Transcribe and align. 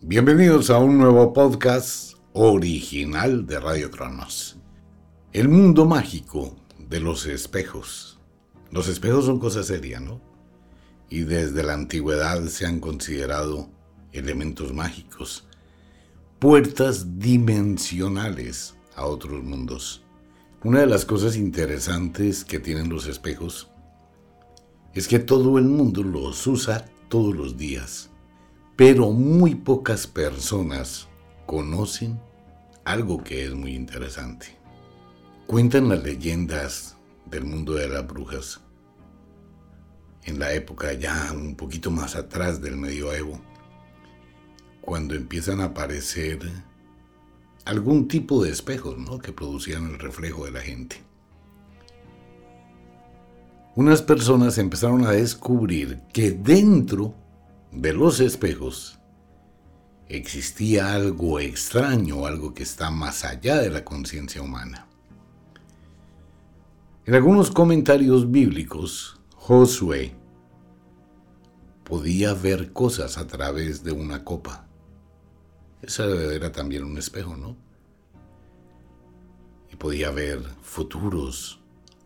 Bienvenidos 0.00 0.70
a 0.70 0.78
un 0.78 0.96
nuevo 0.96 1.32
podcast 1.32 2.14
original 2.32 3.46
de 3.46 3.58
Radio 3.58 3.90
Cronos. 3.90 4.56
El 5.32 5.48
mundo 5.48 5.86
mágico 5.86 6.54
de 6.78 7.00
los 7.00 7.26
espejos. 7.26 8.20
Los 8.70 8.86
espejos 8.86 9.24
son 9.24 9.40
cosas 9.40 9.66
serias, 9.66 10.00
¿no? 10.00 10.20
Y 11.10 11.22
desde 11.22 11.64
la 11.64 11.74
antigüedad 11.74 12.44
se 12.44 12.64
han 12.64 12.78
considerado 12.78 13.70
elementos 14.12 14.72
mágicos, 14.72 15.48
puertas 16.38 17.18
dimensionales 17.18 18.76
a 18.94 19.04
otros 19.04 19.42
mundos. 19.42 20.04
Una 20.62 20.78
de 20.78 20.86
las 20.86 21.04
cosas 21.04 21.34
interesantes 21.34 22.44
que 22.44 22.60
tienen 22.60 22.88
los 22.88 23.08
espejos 23.08 23.68
es 24.94 25.08
que 25.08 25.18
todo 25.18 25.58
el 25.58 25.64
mundo 25.64 26.04
los 26.04 26.46
usa 26.46 26.84
todos 27.08 27.34
los 27.34 27.56
días 27.56 28.07
pero 28.78 29.10
muy 29.10 29.56
pocas 29.56 30.06
personas 30.06 31.08
conocen 31.46 32.20
algo 32.84 33.24
que 33.24 33.44
es 33.44 33.52
muy 33.52 33.74
interesante. 33.74 34.56
Cuentan 35.48 35.88
las 35.88 36.00
leyendas 36.04 36.96
del 37.26 37.44
mundo 37.44 37.74
de 37.74 37.88
las 37.88 38.06
brujas 38.06 38.60
en 40.22 40.38
la 40.38 40.52
época 40.52 40.92
ya 40.92 41.32
un 41.34 41.56
poquito 41.56 41.90
más 41.90 42.14
atrás 42.14 42.62
del 42.62 42.76
medioevo, 42.76 43.40
cuando 44.80 45.16
empiezan 45.16 45.60
a 45.60 45.64
aparecer 45.64 46.38
algún 47.64 48.06
tipo 48.06 48.44
de 48.44 48.50
espejos 48.50 48.96
¿no? 48.96 49.18
que 49.18 49.32
producían 49.32 49.86
el 49.86 49.98
reflejo 49.98 50.44
de 50.44 50.52
la 50.52 50.60
gente. 50.60 51.02
Unas 53.74 54.02
personas 54.02 54.56
empezaron 54.56 55.04
a 55.04 55.10
descubrir 55.10 55.98
que 56.12 56.30
dentro 56.30 57.16
de 57.72 57.92
los 57.92 58.20
espejos 58.20 58.98
existía 60.08 60.94
algo 60.94 61.38
extraño, 61.38 62.26
algo 62.26 62.54
que 62.54 62.62
está 62.62 62.90
más 62.90 63.24
allá 63.24 63.58
de 63.58 63.70
la 63.70 63.84
conciencia 63.84 64.40
humana. 64.40 64.86
En 67.04 67.14
algunos 67.14 67.50
comentarios 67.50 68.30
bíblicos, 68.30 69.20
Josué 69.34 70.14
podía 71.84 72.34
ver 72.34 72.72
cosas 72.72 73.16
a 73.18 73.26
través 73.26 73.82
de 73.82 73.92
una 73.92 74.24
copa. 74.24 74.66
Esa 75.80 76.04
era 76.04 76.52
también 76.52 76.84
un 76.84 76.98
espejo, 76.98 77.36
¿no? 77.36 77.56
Y 79.72 79.76
podía 79.76 80.10
ver 80.10 80.42
futuros 80.62 81.60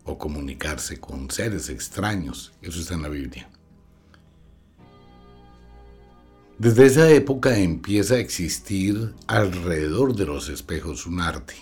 o 0.05 0.17
comunicarse 0.17 0.99
con 0.99 1.31
seres 1.31 1.69
extraños. 1.69 2.53
Eso 2.61 2.79
está 2.79 2.93
en 2.93 3.01
la 3.01 3.09
Biblia. 3.09 3.49
Desde 6.59 6.85
esa 6.85 7.09
época 7.09 7.57
empieza 7.57 8.13
a 8.13 8.19
existir 8.19 9.15
alrededor 9.25 10.15
de 10.15 10.25
los 10.25 10.49
espejos 10.49 11.07
un 11.07 11.19
arte. 11.19 11.55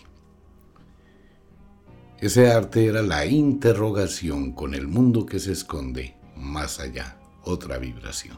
Ese 2.19 2.52
arte 2.52 2.85
era 2.85 3.02
la 3.02 3.25
interrogación 3.25 4.52
con 4.52 4.74
el 4.74 4.88
mundo 4.88 5.25
que 5.25 5.40
se 5.40 5.53
esconde 5.53 6.16
más 6.35 6.81
allá, 6.81 7.18
otra 7.44 7.78
vibración. 7.78 8.38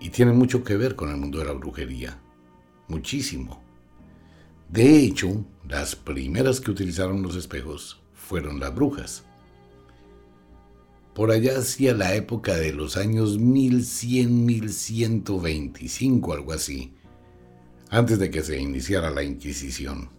Y 0.00 0.10
tiene 0.10 0.32
mucho 0.32 0.62
que 0.62 0.76
ver 0.76 0.94
con 0.94 1.10
el 1.10 1.16
mundo 1.16 1.40
de 1.40 1.46
la 1.46 1.52
brujería, 1.52 2.20
muchísimo. 2.86 3.60
De 4.68 5.00
hecho, 5.00 5.44
las 5.68 5.96
primeras 5.96 6.60
que 6.60 6.70
utilizaron 6.70 7.20
los 7.20 7.34
espejos 7.34 8.00
fueron 8.14 8.60
las 8.60 8.72
brujas 8.72 9.24
por 11.18 11.32
allá 11.32 11.58
hacia 11.58 11.94
la 11.94 12.14
época 12.14 12.54
de 12.54 12.72
los 12.72 12.96
años 12.96 13.40
1100, 13.40 14.46
1125, 14.46 16.32
algo 16.32 16.52
así, 16.52 16.94
antes 17.90 18.20
de 18.20 18.30
que 18.30 18.44
se 18.44 18.60
iniciara 18.60 19.10
la 19.10 19.24
Inquisición. 19.24 20.10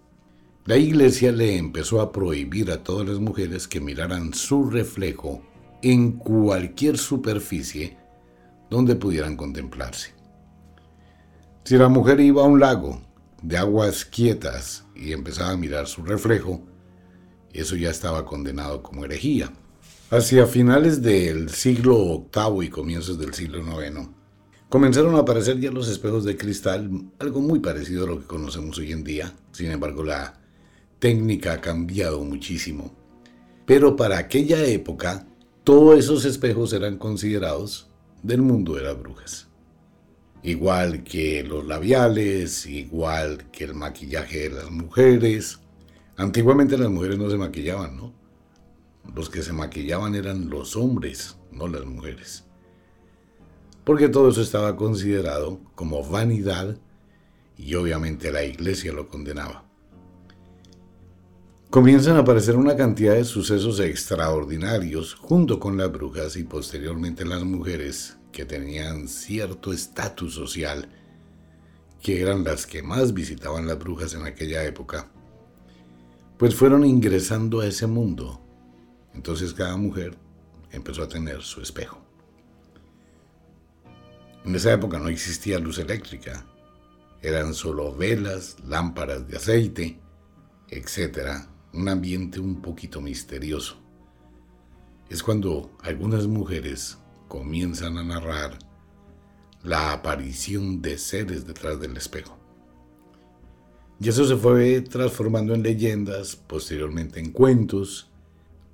La 0.66 0.76
iglesia 0.76 1.32
le 1.32 1.56
empezó 1.56 2.02
a 2.02 2.12
prohibir 2.12 2.70
a 2.70 2.84
todas 2.84 3.08
las 3.08 3.20
mujeres 3.20 3.66
que 3.66 3.80
miraran 3.80 4.34
su 4.34 4.70
reflejo 4.70 5.42
en 5.82 6.18
cualquier 6.18 6.98
superficie 6.98 7.96
donde 8.70 8.98
pudieran 8.98 9.38
contemplarse. 9.38 10.10
Si 11.64 11.78
la 11.78 11.88
mujer 11.88 12.20
iba 12.20 12.42
a 12.42 12.46
un 12.46 12.60
lago 12.60 13.02
de 13.42 13.58
aguas 13.58 14.04
quietas 14.04 14.84
y 14.98 15.14
empezaba 15.14 15.52
a 15.52 15.58
mirar 15.58 15.88
su 15.88 16.04
reflejo, 16.04 16.62
eso 17.54 17.78
ya 17.78 17.90
estaba 17.90 18.26
condenado 18.26 18.84
como 18.84 19.06
herejía. 19.06 19.54
Hacia 20.12 20.48
finales 20.48 21.04
del 21.04 21.52
siglo 21.52 22.26
VIII 22.34 22.66
y 22.66 22.70
comienzos 22.70 23.20
del 23.20 23.36
siglo 23.36 23.60
IX, 23.60 24.10
comenzaron 24.68 25.14
a 25.14 25.20
aparecer 25.20 25.60
ya 25.60 25.70
los 25.70 25.88
espejos 25.88 26.24
de 26.24 26.36
cristal, 26.36 26.90
algo 27.20 27.42
muy 27.42 27.60
parecido 27.60 28.06
a 28.06 28.08
lo 28.08 28.20
que 28.20 28.26
conocemos 28.26 28.76
hoy 28.80 28.92
en 28.92 29.04
día. 29.04 29.32
Sin 29.52 29.70
embargo, 29.70 30.04
la 30.04 30.42
técnica 30.98 31.54
ha 31.54 31.62
cambiado 31.62 32.24
muchísimo. 32.24 32.92
Pero 33.68 33.96
para 33.96 34.18
aquella 34.18 34.66
época, 34.66 35.28
todos 35.64 36.00
esos 36.00 36.26
espejos 36.26 36.74
eran 36.74 36.98
considerados 36.98 37.92
del 38.24 38.42
mundo 38.42 38.74
de 38.74 38.86
las 38.86 38.98
brujas. 38.98 39.48
Igual 40.42 41.04
que 41.04 41.44
los 41.44 41.68
labiales, 41.68 42.66
igual 42.66 43.52
que 43.52 43.66
el 43.66 43.76
maquillaje 43.76 44.50
de 44.50 44.56
las 44.56 44.72
mujeres. 44.72 45.60
Antiguamente 46.18 46.80
las 46.80 46.90
mujeres 46.90 47.20
no 47.20 47.30
se 47.30 47.38
maquillaban, 47.38 47.96
¿no? 47.96 48.19
Los 49.16 49.30
que 49.30 49.42
se 49.42 49.54
maquillaban 49.54 50.16
eran 50.16 50.50
los 50.50 50.76
hombres, 50.76 51.38
no 51.52 51.68
las 51.68 51.86
mujeres. 51.86 52.46
Porque 53.84 54.10
todo 54.10 54.30
eso 54.30 54.42
estaba 54.42 54.76
considerado 54.76 55.60
como 55.76 56.08
vanidad 56.08 56.78
y 57.58 57.76
obviamente 57.76 58.32
la 58.32 58.44
iglesia 58.44 58.94
lo 58.94 59.10
condenaba. 59.10 59.66
Comienzan 61.70 62.16
a 62.16 62.22
aparecer 62.22 62.56
una 62.56 62.76
cantidad 62.76 63.14
de 63.14 63.26
sucesos 63.26 63.80
extraordinarios 63.80 65.14
junto 65.14 65.60
con 65.60 65.78
las 65.78 65.92
brujas 65.92 66.36
y 66.36 66.44
posteriormente 66.44 67.26
las 67.26 67.44
mujeres 67.44 68.18
que 68.32 68.46
tenían 68.46 69.08
cierto 69.08 69.72
estatus 69.72 70.34
social, 70.34 70.90
que 72.02 72.22
eran 72.22 72.44
las 72.44 72.66
que 72.66 72.82
más 72.82 73.14
visitaban 73.14 73.68
las 73.68 73.78
brujas 73.78 74.14
en 74.16 74.26
aquella 74.26 74.64
época, 74.64 75.12
pues 76.38 76.56
fueron 76.56 76.86
ingresando 76.86 77.60
a 77.60 77.68
ese 77.68 77.86
mundo 77.86 78.42
entonces 79.14 79.54
cada 79.54 79.78
mujer 79.78 80.18
empezó 80.72 81.04
a 81.04 81.08
tener 81.08 81.42
su 81.42 81.62
espejo. 81.62 82.00
En 84.46 84.56
esa 84.56 84.74
época 84.74 85.00
no 85.00 85.10
existía 85.10 85.60
luz 85.60 85.80
eléctrica, 85.80 86.46
eran 87.22 87.54
solo 87.54 87.94
velas, 87.94 88.58
lámparas 88.66 89.28
de 89.28 89.38
aceite, 89.38 90.00
etc. 90.70 91.48
Un 91.74 91.90
ambiente 91.90 92.40
un 92.40 92.62
poquito 92.62 93.02
misterioso. 93.02 93.78
Es 95.10 95.22
cuando 95.22 95.72
algunas 95.82 96.28
mujeres 96.28 96.98
comienzan 97.28 97.98
a 97.98 98.04
narrar 98.04 98.58
la 99.64 99.92
aparición 99.92 100.82
de 100.82 100.98
seres 100.98 101.46
detrás 101.46 101.80
del 101.80 101.98
espejo. 101.98 102.38
Y 104.00 104.08
eso 104.08 104.26
se 104.26 104.38
fue 104.38 104.80
transformando 104.82 105.54
en 105.54 105.64
leyendas, 105.64 106.38
posteriormente 106.38 107.20
en 107.20 107.32
cuentos, 107.32 108.09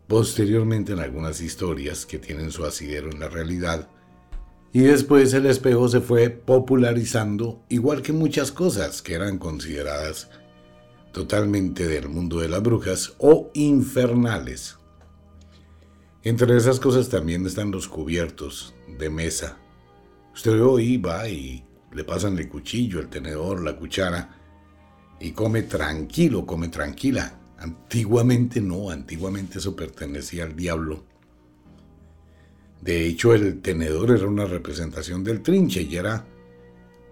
posteriormente 0.07 0.93
en 0.93 0.99
algunas 0.99 1.41
historias 1.41 2.05
que 2.05 2.19
tienen 2.19 2.51
su 2.51 2.65
asidero 2.65 3.11
en 3.11 3.19
la 3.19 3.29
realidad, 3.29 3.89
y 4.71 4.81
después 4.81 5.33
el 5.33 5.45
espejo 5.45 5.87
se 5.87 6.01
fue 6.01 6.29
popularizando, 6.29 7.63
igual 7.69 8.01
que 8.01 8.11
muchas 8.11 8.51
cosas 8.51 9.01
que 9.01 9.13
eran 9.13 9.37
consideradas 9.37 10.29
totalmente 11.13 11.87
del 11.87 12.09
mundo 12.09 12.39
de 12.41 12.49
las 12.49 12.61
brujas 12.61 13.13
o 13.19 13.51
infernales. 13.53 14.77
Entre 16.23 16.57
esas 16.57 16.81
cosas 16.81 17.07
también 17.07 17.45
están 17.45 17.71
los 17.71 17.87
cubiertos 17.87 18.73
de 18.99 19.09
mesa. 19.09 19.57
Usted 20.33 20.61
hoy 20.61 20.97
va 20.97 21.29
y 21.29 21.63
le 21.93 22.03
pasan 22.03 22.37
el 22.37 22.49
cuchillo, 22.49 22.99
el 22.99 23.07
tenedor, 23.07 23.63
la 23.63 23.77
cuchara 23.77 24.35
y 25.21 25.31
come 25.31 25.61
tranquilo, 25.63 26.45
come 26.45 26.67
tranquila. 26.67 27.39
Antiguamente 27.57 28.61
no, 28.61 28.89
antiguamente 28.89 29.59
eso 29.59 29.75
pertenecía 29.75 30.43
al 30.43 30.55
diablo. 30.55 31.03
De 32.81 33.05
hecho, 33.05 33.33
el 33.33 33.61
tenedor 33.61 34.11
era 34.11 34.27
una 34.27 34.45
representación 34.45 35.23
del 35.23 35.41
trinche 35.41 35.81
y 35.81 35.95
era 35.95 36.25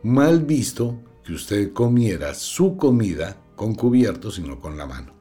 mal 0.04 0.42
visto 0.42 1.00
que 1.24 1.34
usted 1.34 1.74
comiera 1.74 2.34
su 2.34 2.78
comida 2.78 3.38
con 3.56 3.74
cubierto, 3.74 4.30
sino 4.30 4.60
con 4.60 4.78
la 4.78 4.86
mano. 4.86 5.14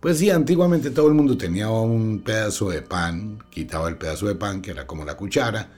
Pues 0.00 0.18
sí, 0.18 0.30
antiguamente 0.30 0.90
todo 0.90 1.08
el 1.08 1.14
mundo 1.14 1.36
tenía 1.36 1.68
un 1.68 2.22
pedazo 2.24 2.70
de 2.70 2.80
pan, 2.80 3.44
quitaba 3.50 3.88
el 3.90 3.98
pedazo 3.98 4.26
de 4.26 4.34
pan, 4.34 4.62
que 4.62 4.70
era 4.70 4.86
como 4.86 5.04
la 5.04 5.16
cuchara, 5.16 5.68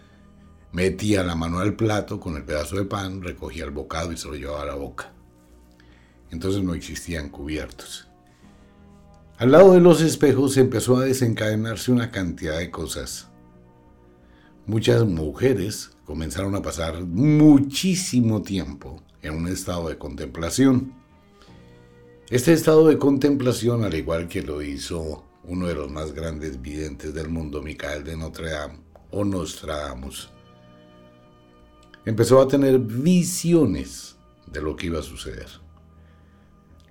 metía 0.71 1.25
la 1.25 1.35
mano 1.35 1.59
al 1.59 1.75
plato 1.75 2.21
con 2.21 2.37
el 2.37 2.45
pedazo 2.45 2.77
de 2.77 2.85
pan, 2.85 3.21
recogía 3.21 3.65
el 3.65 3.73
bocado 3.73 4.13
y 4.13 4.17
se 4.17 4.29
lo 4.29 4.37
llevaba 4.37 4.63
a 4.63 4.67
la 4.67 4.75
boca. 4.77 5.13
Entonces 6.31 6.63
no 6.63 6.75
existían 6.75 7.31
cubiertos. 7.31 8.09
Al 9.43 9.51
lado 9.51 9.73
de 9.73 9.81
los 9.81 10.01
espejos 10.03 10.57
empezó 10.57 10.99
a 10.99 11.05
desencadenarse 11.05 11.91
una 11.91 12.13
cantidad 12.13 12.59
de 12.59 12.71
cosas. 12.71 13.29
Muchas 14.67 15.05
mujeres 15.05 15.91
comenzaron 16.05 16.55
a 16.55 16.63
pasar 16.63 17.03
muchísimo 17.03 18.43
tiempo 18.43 19.03
en 19.21 19.35
un 19.35 19.49
estado 19.49 19.89
de 19.89 19.99
contemplación. 19.99 20.95
Este 22.31 22.53
estado 22.53 22.87
de 22.87 22.99
contemplación, 22.99 23.83
al 23.83 23.95
igual 23.95 24.29
que 24.29 24.43
lo 24.43 24.63
hizo 24.63 25.25
uno 25.43 25.67
de 25.67 25.75
los 25.75 25.91
más 25.91 26.13
grandes 26.13 26.63
videntes 26.63 27.13
del 27.13 27.29
mundo, 27.29 27.63
Micael 27.63 28.05
de 28.05 28.17
Notre 28.17 28.49
Dame 28.49 28.79
o 29.11 29.25
Nostradamus, 29.25 30.31
empezó 32.05 32.41
a 32.41 32.47
tener 32.47 32.79
visiones 32.79 34.15
de 34.47 34.63
lo 34.63 34.77
que 34.77 34.87
iba 34.87 35.01
a 35.01 35.03
suceder. 35.03 35.62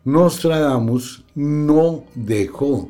Nostradamus 0.03 1.23
no 1.35 2.05
dejó 2.15 2.89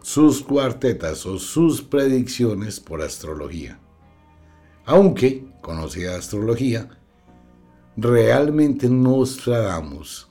sus 0.00 0.44
cuartetas 0.44 1.26
o 1.26 1.38
sus 1.38 1.82
predicciones 1.82 2.78
por 2.78 3.02
astrología. 3.02 3.80
Aunque 4.84 5.44
conocía 5.60 6.14
astrología, 6.14 6.88
realmente 7.96 8.88
Nostradamus 8.88 10.28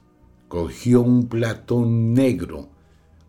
cogió 0.47 1.01
un 1.01 1.27
plato 1.27 1.85
negro, 1.85 2.69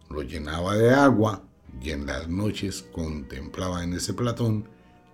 lo 0.08 0.22
llenaba 0.22 0.76
de 0.76 0.94
agua 0.94 1.42
y 1.80 1.90
en 1.90 2.06
las 2.06 2.28
noches 2.28 2.82
contemplaba 2.92 3.82
en 3.82 3.94
ese 3.94 4.14
platón 4.14 4.68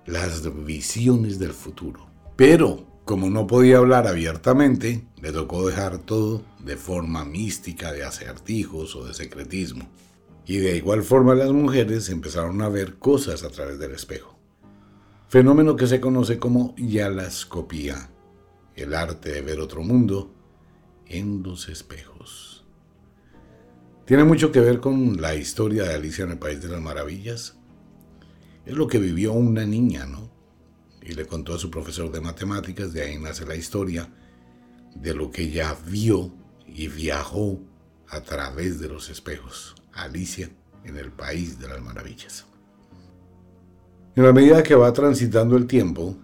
las 0.04 0.42
visiones 0.64 1.38
del 1.38 1.52
futuro. 1.52 2.06
Pero, 2.36 2.84
como 3.08 3.30
no 3.30 3.46
podía 3.46 3.78
hablar 3.78 4.06
abiertamente, 4.06 5.02
le 5.22 5.32
tocó 5.32 5.66
dejar 5.66 5.96
todo 5.96 6.42
de 6.62 6.76
forma 6.76 7.24
mística, 7.24 7.90
de 7.90 8.04
acertijos 8.04 8.94
o 8.96 9.06
de 9.06 9.14
secretismo. 9.14 9.88
Y 10.44 10.58
de 10.58 10.76
igual 10.76 11.02
forma 11.02 11.34
las 11.34 11.50
mujeres 11.50 12.10
empezaron 12.10 12.60
a 12.60 12.68
ver 12.68 12.98
cosas 12.98 13.44
a 13.44 13.48
través 13.48 13.78
del 13.78 13.92
espejo. 13.92 14.38
Fenómeno 15.26 15.74
que 15.74 15.86
se 15.86 16.02
conoce 16.02 16.38
como 16.38 16.74
yalascopía, 16.76 18.10
el 18.76 18.92
arte 18.92 19.32
de 19.32 19.40
ver 19.40 19.60
otro 19.60 19.82
mundo 19.82 20.30
en 21.06 21.42
los 21.42 21.70
espejos. 21.70 22.66
Tiene 24.04 24.24
mucho 24.24 24.52
que 24.52 24.60
ver 24.60 24.80
con 24.80 25.18
la 25.18 25.34
historia 25.34 25.84
de 25.84 25.94
Alicia 25.94 26.24
en 26.24 26.32
el 26.32 26.38
País 26.38 26.60
de 26.60 26.68
las 26.68 26.82
Maravillas. 26.82 27.56
Es 28.66 28.76
lo 28.76 28.86
que 28.86 28.98
vivió 28.98 29.32
una 29.32 29.64
niña, 29.64 30.04
¿no? 30.04 30.27
Y 31.08 31.14
le 31.14 31.26
contó 31.26 31.54
a 31.54 31.58
su 31.58 31.70
profesor 31.70 32.12
de 32.12 32.20
matemáticas, 32.20 32.92
de 32.92 33.00
ahí 33.00 33.18
nace 33.18 33.46
la 33.46 33.56
historia 33.56 34.12
de 34.94 35.14
lo 35.14 35.30
que 35.30 35.44
ella 35.44 35.74
vio 35.86 36.30
y 36.66 36.88
viajó 36.88 37.58
a 38.08 38.20
través 38.20 38.78
de 38.78 38.88
los 38.88 39.08
espejos. 39.08 39.74
Alicia 39.94 40.50
en 40.84 40.98
el 40.98 41.10
País 41.10 41.58
de 41.58 41.66
las 41.66 41.80
Maravillas. 41.80 42.44
En 44.16 44.22
la 44.22 44.34
medida 44.34 44.62
que 44.62 44.74
va 44.74 44.92
transitando 44.92 45.56
el 45.56 45.66
tiempo, 45.66 46.14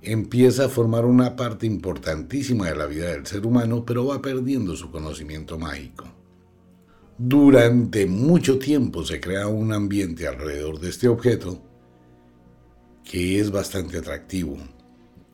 empieza 0.00 0.64
a 0.64 0.68
formar 0.70 1.04
una 1.04 1.36
parte 1.36 1.66
importantísima 1.66 2.68
de 2.68 2.76
la 2.76 2.86
vida 2.86 3.10
del 3.10 3.26
ser 3.26 3.44
humano, 3.44 3.84
pero 3.84 4.06
va 4.06 4.22
perdiendo 4.22 4.74
su 4.76 4.90
conocimiento 4.90 5.58
mágico. 5.58 6.06
Durante 7.18 8.06
mucho 8.06 8.58
tiempo 8.58 9.04
se 9.04 9.20
crea 9.20 9.46
un 9.46 9.74
ambiente 9.74 10.26
alrededor 10.26 10.80
de 10.80 10.88
este 10.88 11.08
objeto 11.08 11.60
que 13.04 13.40
es 13.40 13.50
bastante 13.50 13.98
atractivo. 13.98 14.56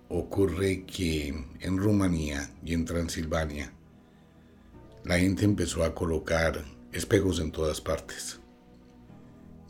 Ocurre 0.08 0.84
que 0.84 1.28
en 1.60 1.76
Rumanía 1.78 2.50
y 2.64 2.74
en 2.74 2.84
Transilvania 2.84 3.72
la 5.04 5.18
gente 5.18 5.44
empezó 5.44 5.84
a 5.84 5.94
colocar 5.94 6.64
espejos 6.92 7.40
en 7.40 7.52
todas 7.52 7.80
partes. 7.80 8.40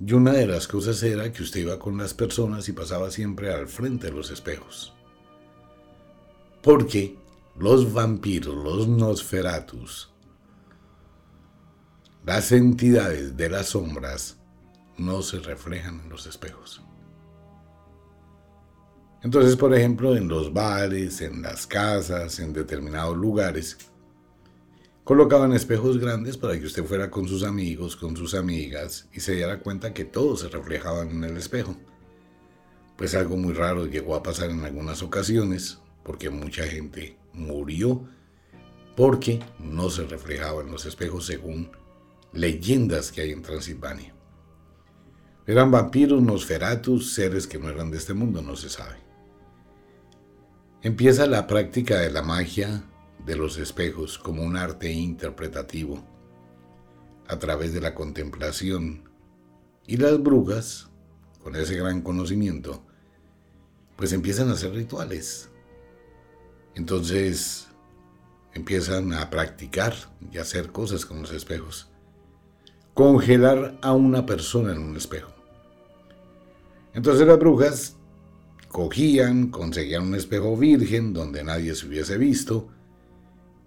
Y 0.00 0.12
una 0.12 0.32
de 0.32 0.46
las 0.46 0.68
cosas 0.68 1.02
era 1.02 1.32
que 1.32 1.42
usted 1.42 1.60
iba 1.60 1.78
con 1.78 1.98
las 1.98 2.14
personas 2.14 2.68
y 2.68 2.72
pasaba 2.72 3.10
siempre 3.10 3.52
al 3.52 3.66
frente 3.66 4.06
de 4.06 4.12
los 4.12 4.30
espejos. 4.30 4.94
Porque 6.62 7.16
los 7.58 7.92
vampiros, 7.92 8.54
los 8.54 8.86
nosferatus, 8.86 10.12
las 12.24 12.52
entidades 12.52 13.36
de 13.36 13.48
las 13.48 13.68
sombras 13.68 14.38
no 14.98 15.22
se 15.22 15.40
reflejan 15.40 16.00
en 16.00 16.10
los 16.10 16.26
espejos. 16.26 16.82
Entonces, 19.22 19.56
por 19.56 19.74
ejemplo, 19.74 20.16
en 20.16 20.28
los 20.28 20.52
bares, 20.52 21.20
en 21.20 21.42
las 21.42 21.66
casas, 21.66 22.38
en 22.38 22.52
determinados 22.52 23.16
lugares, 23.16 23.76
Colocaban 25.08 25.54
espejos 25.54 25.96
grandes 25.96 26.36
para 26.36 26.60
que 26.60 26.66
usted 26.66 26.84
fuera 26.84 27.10
con 27.10 27.26
sus 27.26 27.42
amigos, 27.42 27.96
con 27.96 28.14
sus 28.14 28.34
amigas 28.34 29.08
y 29.10 29.20
se 29.20 29.36
diera 29.36 29.58
cuenta 29.60 29.94
que 29.94 30.04
todos 30.04 30.40
se 30.40 30.48
reflejaban 30.48 31.08
en 31.08 31.24
el 31.24 31.38
espejo. 31.38 31.74
Pues 32.94 33.14
algo 33.14 33.38
muy 33.38 33.54
raro 33.54 33.86
llegó 33.86 34.14
a 34.14 34.22
pasar 34.22 34.50
en 34.50 34.62
algunas 34.66 35.02
ocasiones, 35.02 35.78
porque 36.04 36.28
mucha 36.28 36.64
gente 36.64 37.16
murió 37.32 38.06
porque 38.96 39.40
no 39.58 39.88
se 39.88 40.04
reflejaba 40.04 40.60
en 40.60 40.70
los 40.70 40.84
espejos 40.84 41.24
según 41.24 41.70
leyendas 42.34 43.10
que 43.10 43.22
hay 43.22 43.32
en 43.32 43.40
Transilvania. 43.40 44.14
Eran 45.46 45.70
vampiros, 45.70 46.22
nosferatus, 46.22 47.14
seres 47.14 47.46
que 47.46 47.58
no 47.58 47.70
eran 47.70 47.90
de 47.90 47.96
este 47.96 48.12
mundo, 48.12 48.42
no 48.42 48.56
se 48.56 48.68
sabe. 48.68 49.07
Empieza 50.80 51.26
la 51.26 51.48
práctica 51.48 51.98
de 51.98 52.08
la 52.08 52.22
magia 52.22 52.84
de 53.26 53.34
los 53.34 53.58
espejos 53.58 54.16
como 54.16 54.44
un 54.44 54.56
arte 54.56 54.92
interpretativo 54.92 56.04
a 57.26 57.36
través 57.40 57.74
de 57.74 57.80
la 57.80 57.96
contemplación. 57.96 59.02
Y 59.88 59.96
las 59.96 60.22
brujas, 60.22 60.88
con 61.42 61.56
ese 61.56 61.74
gran 61.74 62.02
conocimiento, 62.02 62.86
pues 63.96 64.12
empiezan 64.12 64.50
a 64.50 64.52
hacer 64.52 64.70
rituales. 64.72 65.50
Entonces 66.76 67.66
empiezan 68.54 69.12
a 69.14 69.30
practicar 69.30 69.94
y 70.30 70.38
a 70.38 70.42
hacer 70.42 70.70
cosas 70.70 71.04
con 71.04 71.22
los 71.22 71.32
espejos. 71.32 71.90
Congelar 72.94 73.76
a 73.82 73.94
una 73.94 74.26
persona 74.26 74.70
en 74.70 74.78
un 74.78 74.96
espejo. 74.96 75.32
Entonces 76.94 77.26
las 77.26 77.38
brujas 77.40 77.96
cogían, 78.68 79.48
conseguían 79.48 80.04
un 80.04 80.14
espejo 80.14 80.56
virgen 80.56 81.12
donde 81.12 81.42
nadie 81.42 81.74
se 81.74 81.86
hubiese 81.86 82.18
visto, 82.18 82.68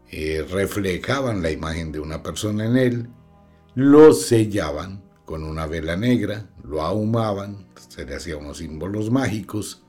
eh, 0.09 0.45
reflejaban 0.49 1.41
la 1.41 1.51
imagen 1.51 1.91
de 1.91 1.99
una 1.99 2.21
persona 2.21 2.65
en 2.65 2.77
él, 2.77 3.09
lo 3.75 4.13
sellaban 4.13 5.03
con 5.25 5.43
una 5.43 5.65
vela 5.65 5.95
negra, 5.95 6.49
lo 6.63 6.81
ahumaban, 6.81 7.67
se 7.89 8.05
le 8.05 8.15
hacían 8.15 8.39
unos 8.39 8.57
símbolos 8.57 9.09
mágicos 9.09 9.83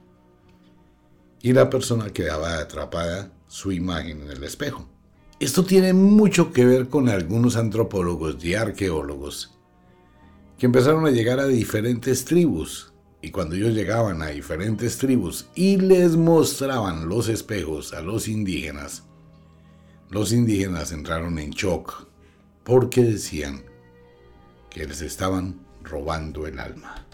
y 1.40 1.52
la 1.52 1.68
persona 1.68 2.10
quedaba 2.10 2.58
atrapada 2.58 3.32
su 3.48 3.72
imagen 3.72 4.22
en 4.22 4.30
el 4.30 4.44
espejo. 4.44 4.88
Esto 5.40 5.64
tiene 5.64 5.92
mucho 5.92 6.52
que 6.52 6.64
ver 6.64 6.88
con 6.88 7.08
algunos 7.08 7.56
antropólogos 7.56 8.42
y 8.44 8.54
arqueólogos 8.54 9.58
que 10.56 10.66
empezaron 10.66 11.04
a 11.04 11.10
llegar 11.10 11.40
a 11.40 11.46
diferentes 11.46 12.24
tribus 12.24 12.91
y 13.22 13.30
cuando 13.30 13.54
ellos 13.54 13.72
llegaban 13.72 14.20
a 14.20 14.26
diferentes 14.26 14.98
tribus 14.98 15.48
y 15.54 15.76
les 15.76 16.16
mostraban 16.16 17.08
los 17.08 17.28
espejos 17.28 17.94
a 17.94 18.02
los 18.02 18.26
indígenas, 18.26 19.04
los 20.10 20.32
indígenas 20.32 20.90
entraron 20.90 21.38
en 21.38 21.50
shock 21.50 22.08
porque 22.64 23.04
decían 23.04 23.62
que 24.68 24.86
les 24.86 25.02
estaban 25.02 25.60
robando 25.84 26.48
el 26.48 26.58
alma. 26.58 27.06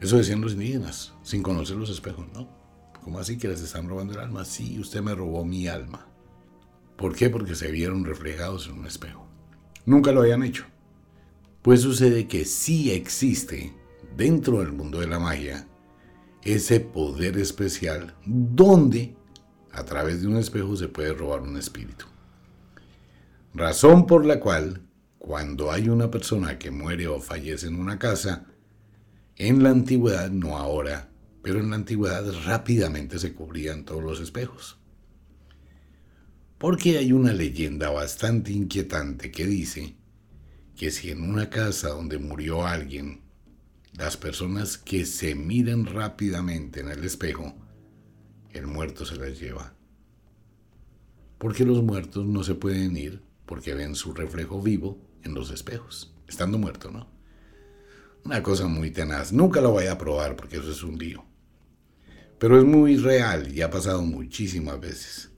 Eso 0.00 0.18
decían 0.18 0.42
los 0.42 0.52
indígenas, 0.52 1.14
sin 1.22 1.42
conocer 1.42 1.76
los 1.76 1.88
espejos, 1.88 2.26
¿no? 2.34 2.48
¿Cómo 3.02 3.18
así 3.18 3.38
que 3.38 3.48
les 3.48 3.62
están 3.62 3.88
robando 3.88 4.12
el 4.12 4.20
alma? 4.20 4.44
Sí, 4.44 4.78
usted 4.78 5.00
me 5.00 5.14
robó 5.14 5.44
mi 5.44 5.66
alma. 5.66 6.06
¿Por 6.96 7.16
qué? 7.16 7.30
Porque 7.30 7.54
se 7.54 7.70
vieron 7.70 8.04
reflejados 8.04 8.66
en 8.66 8.78
un 8.78 8.86
espejo. 8.86 9.26
nunca 9.86 10.12
lo 10.12 10.22
hayan 10.22 10.42
hecho. 10.42 10.64
Pues 11.62 11.80
sucede 11.80 12.28
que 12.28 12.44
sí 12.44 12.92
existe 12.92 13.72
dentro 14.16 14.60
del 14.60 14.72
mundo 14.72 15.00
de 15.00 15.06
la 15.06 15.18
magia 15.18 15.66
ese 16.42 16.80
poder 16.80 17.38
especial 17.38 18.14
donde 18.26 19.14
a 19.70 19.84
través 19.84 20.20
de 20.20 20.28
un 20.28 20.36
espejo 20.36 20.76
se 20.76 20.88
puede 20.88 21.14
robar 21.14 21.40
un 21.40 21.56
espíritu. 21.56 22.06
Razón 23.54 24.06
por 24.06 24.26
la 24.26 24.40
cual 24.40 24.82
cuando 25.18 25.70
hay 25.70 25.88
una 25.88 26.10
persona 26.10 26.58
que 26.58 26.70
muere 26.70 27.06
o 27.06 27.20
fallece 27.20 27.68
en 27.68 27.76
una 27.76 27.98
casa, 27.98 28.46
en 29.36 29.62
la 29.62 29.70
antigüedad, 29.70 30.30
no 30.30 30.58
ahora, 30.58 31.10
pero 31.42 31.60
en 31.60 31.70
la 31.70 31.76
antigüedad 31.76 32.24
rápidamente 32.44 33.18
se 33.18 33.32
cubrían 33.32 33.84
todos 33.84 34.02
los 34.02 34.20
espejos. 34.20 34.78
Porque 36.58 36.98
hay 36.98 37.12
una 37.12 37.32
leyenda 37.32 37.90
bastante 37.90 38.52
inquietante 38.52 39.30
que 39.30 39.46
dice 39.46 39.96
que 40.76 40.90
si 40.90 41.10
en 41.10 41.22
una 41.22 41.50
casa 41.50 41.88
donde 41.88 42.18
murió 42.18 42.66
alguien, 42.66 43.21
las 43.96 44.16
personas 44.16 44.78
que 44.78 45.04
se 45.04 45.34
miran 45.34 45.84
rápidamente 45.84 46.80
en 46.80 46.88
el 46.88 47.04
espejo, 47.04 47.54
el 48.50 48.66
muerto 48.66 49.04
se 49.04 49.16
las 49.16 49.38
lleva. 49.38 49.74
Porque 51.38 51.64
los 51.64 51.82
muertos 51.82 52.24
no 52.24 52.42
se 52.42 52.54
pueden 52.54 52.96
ir 52.96 53.22
porque 53.46 53.74
ven 53.74 53.94
su 53.94 54.14
reflejo 54.14 54.62
vivo 54.62 54.98
en 55.24 55.34
los 55.34 55.50
espejos, 55.50 56.14
estando 56.26 56.58
muerto, 56.58 56.90
¿no? 56.90 57.08
Una 58.24 58.42
cosa 58.42 58.66
muy 58.66 58.90
tenaz. 58.90 59.32
Nunca 59.32 59.60
lo 59.60 59.72
voy 59.72 59.86
a 59.86 59.98
probar 59.98 60.36
porque 60.36 60.56
eso 60.56 60.70
es 60.70 60.82
un 60.82 60.96
lío. 60.96 61.24
Pero 62.38 62.58
es 62.58 62.64
muy 62.64 62.96
real 62.96 63.52
y 63.52 63.62
ha 63.62 63.70
pasado 63.70 64.02
muchísimas 64.02 64.80
veces. 64.80 65.30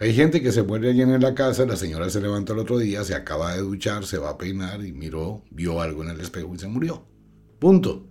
Hay 0.00 0.14
gente 0.14 0.42
que 0.42 0.52
se 0.52 0.62
muere 0.62 0.90
allí 0.90 1.02
en 1.02 1.20
la 1.20 1.34
casa, 1.34 1.66
la 1.66 1.76
señora 1.76 2.08
se 2.08 2.20
levanta 2.20 2.52
el 2.52 2.60
otro 2.60 2.78
día, 2.78 3.04
se 3.04 3.14
acaba 3.14 3.54
de 3.54 3.60
duchar, 3.60 4.04
se 4.06 4.18
va 4.18 4.30
a 4.30 4.38
peinar 4.38 4.84
y 4.84 4.92
miró, 4.92 5.42
vio 5.50 5.80
algo 5.80 6.02
en 6.02 6.10
el 6.10 6.20
espejo 6.20 6.54
y 6.54 6.58
se 6.58 6.68
murió. 6.68 7.04
Punto. 7.58 8.06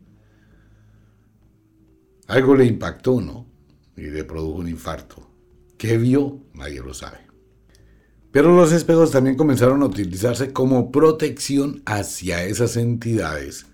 Algo 2.28 2.56
le 2.56 2.66
impactó, 2.66 3.22
¿no? 3.22 3.48
Y 3.96 4.02
le 4.02 4.24
produjo 4.24 4.60
un 4.60 4.68
infarto. 4.68 5.30
¿Qué 5.78 5.98
vio? 5.98 6.42
Nadie 6.54 6.82
lo 6.82 6.94
sabe. 6.94 7.20
Pero 8.32 8.56
los 8.56 8.72
espejos 8.72 9.12
también 9.12 9.38
comenzaron 9.38 9.82
a 9.82 9.86
utilizarse 9.86 10.52
como 10.52 10.92
protección 10.92 11.82
hacia 11.86 12.44
esas 12.44 12.76
entidades 12.76 13.68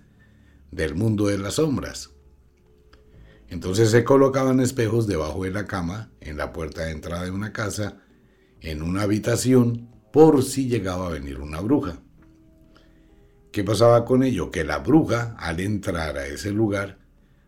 del 0.70 0.94
mundo 0.94 1.26
de 1.26 1.38
las 1.38 1.54
sombras. 1.54 2.10
Entonces 3.48 3.90
se 3.90 4.04
colocaban 4.04 4.60
espejos 4.60 5.06
debajo 5.06 5.44
de 5.44 5.50
la 5.50 5.66
cama, 5.66 6.10
en 6.20 6.36
la 6.36 6.52
puerta 6.52 6.84
de 6.84 6.92
entrada 6.92 7.24
de 7.24 7.30
una 7.30 7.52
casa, 7.52 8.00
en 8.60 8.82
una 8.82 9.02
habitación 9.02 9.90
por 10.12 10.42
si 10.42 10.68
llegaba 10.68 11.08
a 11.08 11.10
venir 11.10 11.40
una 11.40 11.60
bruja. 11.60 12.03
¿Qué 13.54 13.62
pasaba 13.62 14.04
con 14.04 14.24
ello? 14.24 14.50
Que 14.50 14.64
la 14.64 14.78
bruja, 14.78 15.36
al 15.38 15.60
entrar 15.60 16.18
a 16.18 16.26
ese 16.26 16.50
lugar, 16.50 16.98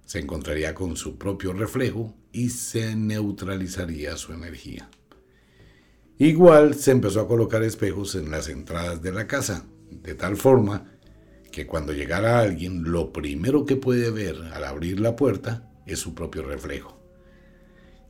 se 0.04 0.20
encontraría 0.20 0.72
con 0.72 0.96
su 0.96 1.18
propio 1.18 1.52
reflejo 1.52 2.14
y 2.30 2.50
se 2.50 2.94
neutralizaría 2.94 4.16
su 4.16 4.32
energía. 4.32 4.88
Igual 6.16 6.76
se 6.76 6.92
empezó 6.92 7.22
a 7.22 7.26
colocar 7.26 7.64
espejos 7.64 8.14
en 8.14 8.30
las 8.30 8.48
entradas 8.48 9.02
de 9.02 9.10
la 9.10 9.26
casa, 9.26 9.66
de 9.90 10.14
tal 10.14 10.36
forma 10.36 10.92
que 11.50 11.66
cuando 11.66 11.92
llegara 11.92 12.38
alguien, 12.38 12.84
lo 12.84 13.12
primero 13.12 13.64
que 13.64 13.74
puede 13.74 14.12
ver 14.12 14.36
al 14.52 14.62
abrir 14.62 15.00
la 15.00 15.16
puerta 15.16 15.72
es 15.86 15.98
su 15.98 16.14
propio 16.14 16.44
reflejo. 16.44 17.00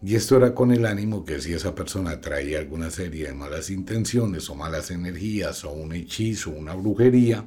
Y 0.03 0.17
esto 0.17 0.37
era 0.37 0.55
con 0.55 0.71
el 0.71 0.85
ánimo 0.85 1.25
que 1.25 1.41
si 1.41 1.55
esa 1.55 1.75
persona 1.75 2.21
traía 2.21 2.59
alguna 2.59 2.91
serie 2.91 3.29
de 3.29 3.33
malas 3.33 3.71
intenciones 3.71 4.51
o 4.51 4.55
malas 4.55 4.91
energías 4.91 5.65
o 5.65 5.73
un 5.73 5.95
hechizo 5.95 6.51
una 6.51 6.75
brujería, 6.75 7.47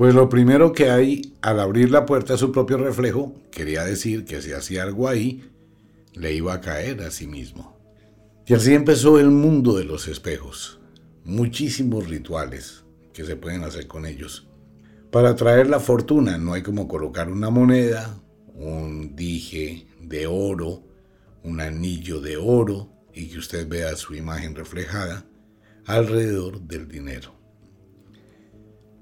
pues 0.00 0.14
lo 0.14 0.30
primero 0.30 0.72
que 0.72 0.88
hay 0.88 1.34
al 1.42 1.60
abrir 1.60 1.90
la 1.90 2.06
puerta 2.06 2.32
a 2.32 2.38
su 2.38 2.52
propio 2.52 2.78
reflejo 2.78 3.34
quería 3.50 3.84
decir 3.84 4.24
que 4.24 4.40
si 4.40 4.50
hacía 4.50 4.82
algo 4.82 5.08
ahí, 5.08 5.44
le 6.14 6.32
iba 6.32 6.54
a 6.54 6.62
caer 6.62 7.02
a 7.02 7.10
sí 7.10 7.26
mismo. 7.26 7.76
Y 8.46 8.54
así 8.54 8.72
empezó 8.72 9.18
el 9.18 9.28
mundo 9.28 9.76
de 9.76 9.84
los 9.84 10.08
espejos. 10.08 10.80
Muchísimos 11.22 12.08
rituales 12.08 12.82
que 13.12 13.26
se 13.26 13.36
pueden 13.36 13.62
hacer 13.62 13.88
con 13.88 14.06
ellos. 14.06 14.48
Para 15.10 15.36
traer 15.36 15.68
la 15.68 15.80
fortuna 15.80 16.38
no 16.38 16.54
hay 16.54 16.62
como 16.62 16.88
colocar 16.88 17.30
una 17.30 17.50
moneda, 17.50 18.18
un 18.54 19.14
dije 19.14 19.86
de 20.00 20.26
oro, 20.26 20.82
un 21.44 21.60
anillo 21.60 22.22
de 22.22 22.38
oro 22.38 22.90
y 23.12 23.26
que 23.26 23.36
usted 23.36 23.68
vea 23.68 23.94
su 23.96 24.14
imagen 24.14 24.54
reflejada 24.54 25.26
alrededor 25.84 26.62
del 26.62 26.88
dinero. 26.88 27.39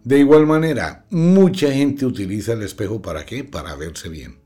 De 0.08 0.18
igual 0.18 0.46
manera, 0.46 1.04
mucha 1.10 1.70
gente 1.70 2.06
utiliza 2.06 2.54
el 2.54 2.62
espejo 2.62 3.02
para 3.02 3.26
qué? 3.26 3.44
Para 3.44 3.76
verse 3.76 4.08
bien. 4.08 4.40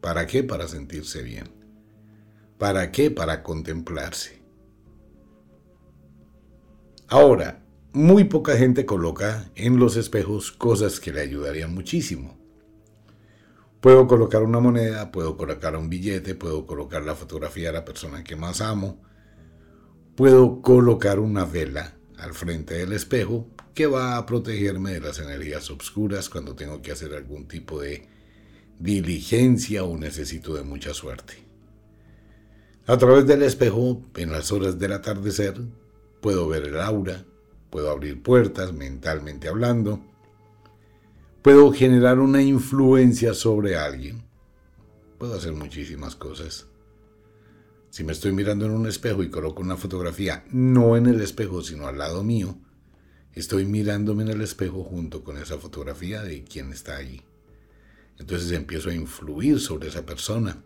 ¿Para 0.00 0.28
qué? 0.28 0.44
Para 0.44 0.68
sentirse 0.68 1.24
bien. 1.24 1.48
¿Para 2.56 2.92
qué? 2.92 3.10
Para 3.10 3.42
contemplarse. 3.42 4.44
Ahora, 7.08 7.64
muy 7.92 8.22
poca 8.22 8.56
gente 8.56 8.86
coloca 8.86 9.50
en 9.56 9.80
los 9.80 9.96
espejos 9.96 10.52
cosas 10.52 11.00
que 11.00 11.12
le 11.12 11.22
ayudarían 11.22 11.74
muchísimo. 11.74 12.38
Puedo 13.80 14.06
colocar 14.06 14.44
una 14.44 14.60
moneda, 14.60 15.10
puedo 15.10 15.36
colocar 15.36 15.74
un 15.76 15.90
billete, 15.90 16.36
puedo 16.36 16.64
colocar 16.64 17.02
la 17.02 17.16
fotografía 17.16 17.70
de 17.70 17.72
la 17.72 17.84
persona 17.84 18.22
que 18.22 18.36
más 18.36 18.60
amo, 18.60 19.02
puedo 20.14 20.62
colocar 20.62 21.18
una 21.18 21.44
vela 21.44 21.96
al 22.16 22.34
frente 22.34 22.74
del 22.74 22.92
espejo 22.92 23.48
que 23.74 23.86
va 23.86 24.16
a 24.16 24.26
protegerme 24.26 24.92
de 24.92 25.00
las 25.00 25.18
energías 25.18 25.70
oscuras 25.70 26.28
cuando 26.28 26.54
tengo 26.54 26.80
que 26.80 26.92
hacer 26.92 27.14
algún 27.14 27.46
tipo 27.46 27.80
de 27.80 28.06
diligencia 28.78 29.84
o 29.84 29.96
necesito 29.96 30.54
de 30.54 30.62
mucha 30.62 30.94
suerte. 30.94 31.34
A 32.86 32.96
través 32.96 33.26
del 33.26 33.42
espejo, 33.42 34.02
en 34.16 34.30
las 34.30 34.52
horas 34.52 34.78
del 34.78 34.92
atardecer, 34.92 35.60
puedo 36.20 36.48
ver 36.48 36.64
el 36.64 36.80
aura, 36.80 37.24
puedo 37.70 37.90
abrir 37.90 38.22
puertas 38.22 38.72
mentalmente 38.72 39.48
hablando, 39.48 40.00
Puedo 41.44 41.72
generar 41.72 42.20
una 42.20 42.40
influencia 42.40 43.34
sobre 43.34 43.76
alguien. 43.76 44.22
Puedo 45.18 45.34
hacer 45.34 45.52
muchísimas 45.52 46.16
cosas. 46.16 46.68
Si 47.90 48.02
me 48.02 48.12
estoy 48.12 48.32
mirando 48.32 48.64
en 48.64 48.70
un 48.70 48.86
espejo 48.86 49.22
y 49.22 49.28
coloco 49.28 49.60
una 49.60 49.76
fotografía, 49.76 50.46
no 50.50 50.96
en 50.96 51.04
el 51.04 51.20
espejo, 51.20 51.60
sino 51.60 51.86
al 51.86 51.98
lado 51.98 52.24
mío, 52.24 52.56
estoy 53.34 53.64
mirándome 53.64 54.22
en 54.22 54.30
el 54.30 54.40
espejo 54.40 54.84
junto 54.84 55.24
con 55.24 55.38
esa 55.38 55.58
fotografía 55.58 56.22
de 56.22 56.44
quien 56.44 56.72
está 56.72 56.96
allí. 56.96 57.22
Entonces 58.18 58.52
empiezo 58.52 58.90
a 58.90 58.94
influir 58.94 59.60
sobre 59.60 59.88
esa 59.88 60.06
persona. 60.06 60.62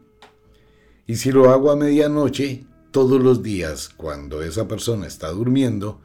Y 1.07 1.17
si 1.17 1.33
lo 1.33 1.51
hago 1.51 1.71
a 1.71 1.77
medianoche, 1.77 2.65
todos 2.91 3.21
los 3.21 3.43
días, 3.43 3.89
cuando 3.89 4.43
esa 4.43 4.69
persona 4.69 5.07
está 5.07 5.29
durmiendo, 5.29 6.01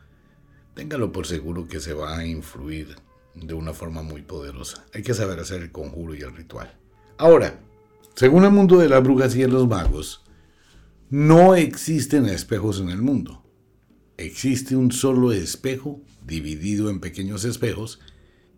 téngalo 0.74 1.12
por 1.12 1.27
seguro 1.27 1.67
que 1.67 1.79
se 1.79 1.93
va 1.93 2.17
a 2.17 2.25
influir 2.25 2.96
de 3.36 3.53
una 3.53 3.74
forma 3.74 4.01
muy 4.01 4.22
poderosa. 4.22 4.86
Hay 4.93 5.01
que 5.01 5.13
saber 5.13 5.39
hacer 5.39 5.62
el 5.62 5.72
conjuro 5.72 6.15
y 6.15 6.22
el 6.22 6.36
ritual. 6.36 6.74
Ahora, 7.17 7.60
según 8.15 8.46
el 8.46 8.51
mundo 8.51 8.77
de 8.77 8.89
las 8.89 9.03
brujas 9.03 9.36
y 9.36 9.41
de 9.41 9.48
los 9.48 9.67
magos, 9.67 10.24
no 11.10 11.55
existen 11.55 12.25
espejos 12.25 12.79
en 12.79 12.89
el 12.89 13.01
mundo. 13.01 13.42
Existe 14.23 14.77
un 14.77 14.93
solo 14.93 15.33
espejo 15.33 15.99
dividido 16.25 16.89
en 16.89 17.01
pequeños 17.01 17.43
espejos 17.43 17.99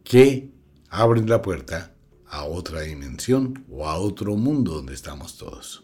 que 0.03 0.53
abren 0.89 1.27
la 1.27 1.41
puerta 1.41 1.95
a 2.27 2.45
otra 2.45 2.81
dimensión 2.81 3.65
o 3.71 3.87
a 3.87 3.97
otro 3.97 4.35
mundo 4.35 4.75
donde 4.75 4.93
estamos 4.93 5.39
todos. 5.39 5.83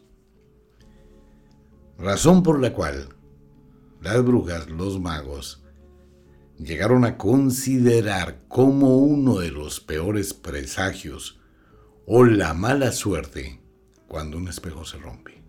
Razón 1.97 2.43
por 2.43 2.59
la 2.59 2.73
cual 2.73 3.09
las 4.01 4.23
brujas, 4.23 4.69
los 4.69 4.99
magos 4.99 5.63
llegaron 6.59 7.03
a 7.03 7.17
considerar 7.17 8.37
como 8.47 8.99
uno 8.99 9.39
de 9.39 9.49
los 9.49 9.79
peores 9.79 10.35
presagios 10.35 11.39
o 12.05 12.23
la 12.23 12.53
mala 12.53 12.91
suerte 12.91 13.59
cuando 14.07 14.37
un 14.37 14.47
espejo 14.47 14.85
se 14.85 14.99
rompe. 14.99 15.40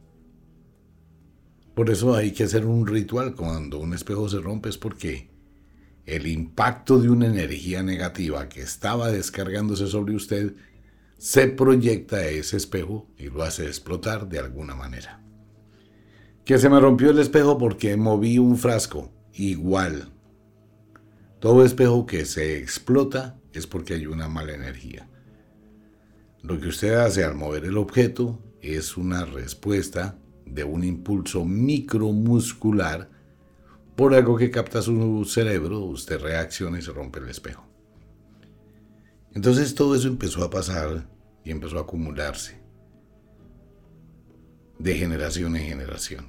Por 1.74 1.88
eso 1.90 2.14
hay 2.14 2.32
que 2.32 2.44
hacer 2.44 2.66
un 2.66 2.86
ritual 2.86 3.34
cuando 3.34 3.78
un 3.78 3.94
espejo 3.94 4.28
se 4.28 4.40
rompe 4.40 4.68
es 4.68 4.78
porque 4.78 5.30
el 6.04 6.26
impacto 6.26 6.98
de 6.98 7.08
una 7.08 7.26
energía 7.26 7.82
negativa 7.82 8.48
que 8.48 8.60
estaba 8.60 9.10
descargándose 9.10 9.86
sobre 9.86 10.14
usted 10.14 10.54
se 11.16 11.48
proyecta 11.48 12.16
a 12.16 12.26
ese 12.26 12.56
espejo 12.56 13.08
y 13.16 13.30
lo 13.30 13.42
hace 13.42 13.66
explotar 13.66 14.28
de 14.28 14.40
alguna 14.40 14.74
manera. 14.74 15.22
Que 16.44 16.58
se 16.58 16.68
me 16.68 16.80
rompió 16.80 17.10
el 17.10 17.20
espejo 17.20 17.56
porque 17.56 17.96
moví 17.96 18.38
un 18.38 18.58
frasco, 18.58 19.12
igual, 19.32 20.12
todo 21.42 21.64
espejo 21.64 22.06
que 22.06 22.24
se 22.24 22.58
explota 22.58 23.36
es 23.52 23.66
porque 23.66 23.94
hay 23.94 24.06
una 24.06 24.28
mala 24.28 24.54
energía. 24.54 25.08
Lo 26.40 26.60
que 26.60 26.68
usted 26.68 26.94
hace 26.94 27.24
al 27.24 27.34
mover 27.34 27.64
el 27.64 27.78
objeto 27.78 28.38
es 28.60 28.96
una 28.96 29.24
respuesta 29.24 30.18
de 30.46 30.64
un 30.64 30.84
impulso 30.84 31.44
micromuscular 31.44 33.10
por 33.96 34.14
algo 34.14 34.36
que 34.36 34.50
capta 34.50 34.82
su 34.82 35.24
cerebro, 35.26 35.80
usted 35.80 36.20
reacciona 36.20 36.78
y 36.78 36.82
se 36.82 36.92
rompe 36.92 37.18
el 37.18 37.28
espejo. 37.28 37.66
Entonces 39.34 39.74
todo 39.74 39.94
eso 39.94 40.08
empezó 40.08 40.44
a 40.44 40.50
pasar 40.50 41.08
y 41.44 41.50
empezó 41.50 41.78
a 41.78 41.82
acumularse 41.82 42.60
de 44.78 44.94
generación 44.94 45.56
en 45.56 45.66
generación. 45.66 46.26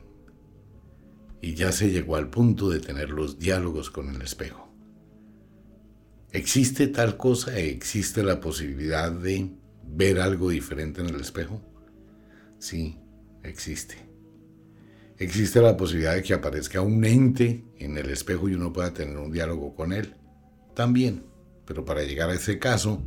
Y 1.42 1.56
ya 1.56 1.72
se 1.72 1.90
llegó 1.90 2.16
al 2.16 2.30
punto 2.30 2.70
de 2.70 2.80
tener 2.80 3.10
los 3.10 3.40
diálogos 3.40 3.90
con 3.90 4.14
el 4.14 4.22
espejo. 4.22 4.70
¿Existe 6.32 6.88
tal 6.88 7.18
cosa? 7.18 7.58
¿Existe 7.58 8.24
la 8.24 8.40
posibilidad 8.40 9.12
de 9.12 9.52
ver 9.84 10.20
algo 10.20 10.50
diferente 10.50 11.02
en 11.02 11.10
el 11.10 11.20
espejo? 11.20 11.62
Sí, 12.60 12.98
existe. 13.44 13.96
Existe 15.18 15.62
la 15.62 15.78
posibilidad 15.78 16.16
de 16.16 16.24
que 16.24 16.34
aparezca 16.34 16.82
un 16.82 17.06
ente 17.06 17.64
en 17.78 17.98
el 17.98 18.10
espejo 18.10 18.50
y 18.50 18.56
uno 18.56 18.74
pueda 18.74 18.94
tener 18.94 19.18
un 19.18 19.32
diálogo 19.32 19.76
con 19.76 19.94
él. 19.94 20.16
También. 20.74 21.24
Pero 21.66 21.86
para 21.86 22.04
llegar 22.04 22.30
a 22.30 22.34
ese 22.34 22.60
caso 22.60 23.02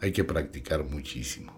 hay 0.00 0.12
que 0.12 0.24
practicar 0.24 0.84
muchísimo. 0.84 1.52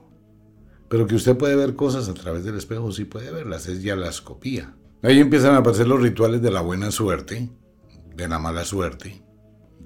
Pero 0.88 1.06
que 1.06 1.16
usted 1.16 1.36
puede 1.36 1.56
ver 1.56 1.74
cosas 1.74 2.08
a 2.08 2.14
través 2.14 2.44
del 2.44 2.56
espejo, 2.56 2.92
sí 2.92 3.04
puede 3.04 3.32
verlas, 3.32 3.66
es 3.66 3.82
ya 3.82 3.96
la 3.96 4.08
escopía. 4.08 4.76
Ahí 5.02 5.18
empiezan 5.18 5.54
a 5.54 5.58
aparecer 5.58 5.88
los 5.88 6.00
rituales 6.00 6.42
de 6.42 6.50
la 6.50 6.60
buena 6.60 6.90
suerte, 6.90 7.50
de 8.14 8.28
la 8.28 8.38
mala 8.38 8.64
suerte, 8.64 9.22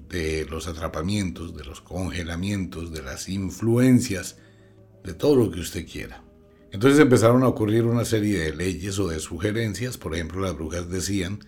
de 0.09 0.45
los 0.49 0.67
atrapamientos, 0.67 1.55
de 1.55 1.63
los 1.63 1.81
congelamientos, 1.81 2.91
de 2.91 3.01
las 3.01 3.29
influencias, 3.29 4.37
de 5.03 5.13
todo 5.13 5.35
lo 5.35 5.49
que 5.49 5.59
usted 5.59 5.87
quiera. 5.87 6.23
Entonces 6.71 6.99
empezaron 6.99 7.43
a 7.43 7.49
ocurrir 7.49 7.83
una 7.83 8.05
serie 8.05 8.39
de 8.39 8.55
leyes 8.55 8.97
o 8.97 9.09
de 9.09 9.19
sugerencias, 9.19 9.97
por 9.97 10.15
ejemplo 10.15 10.41
las 10.41 10.55
brujas 10.55 10.89
decían 10.89 11.39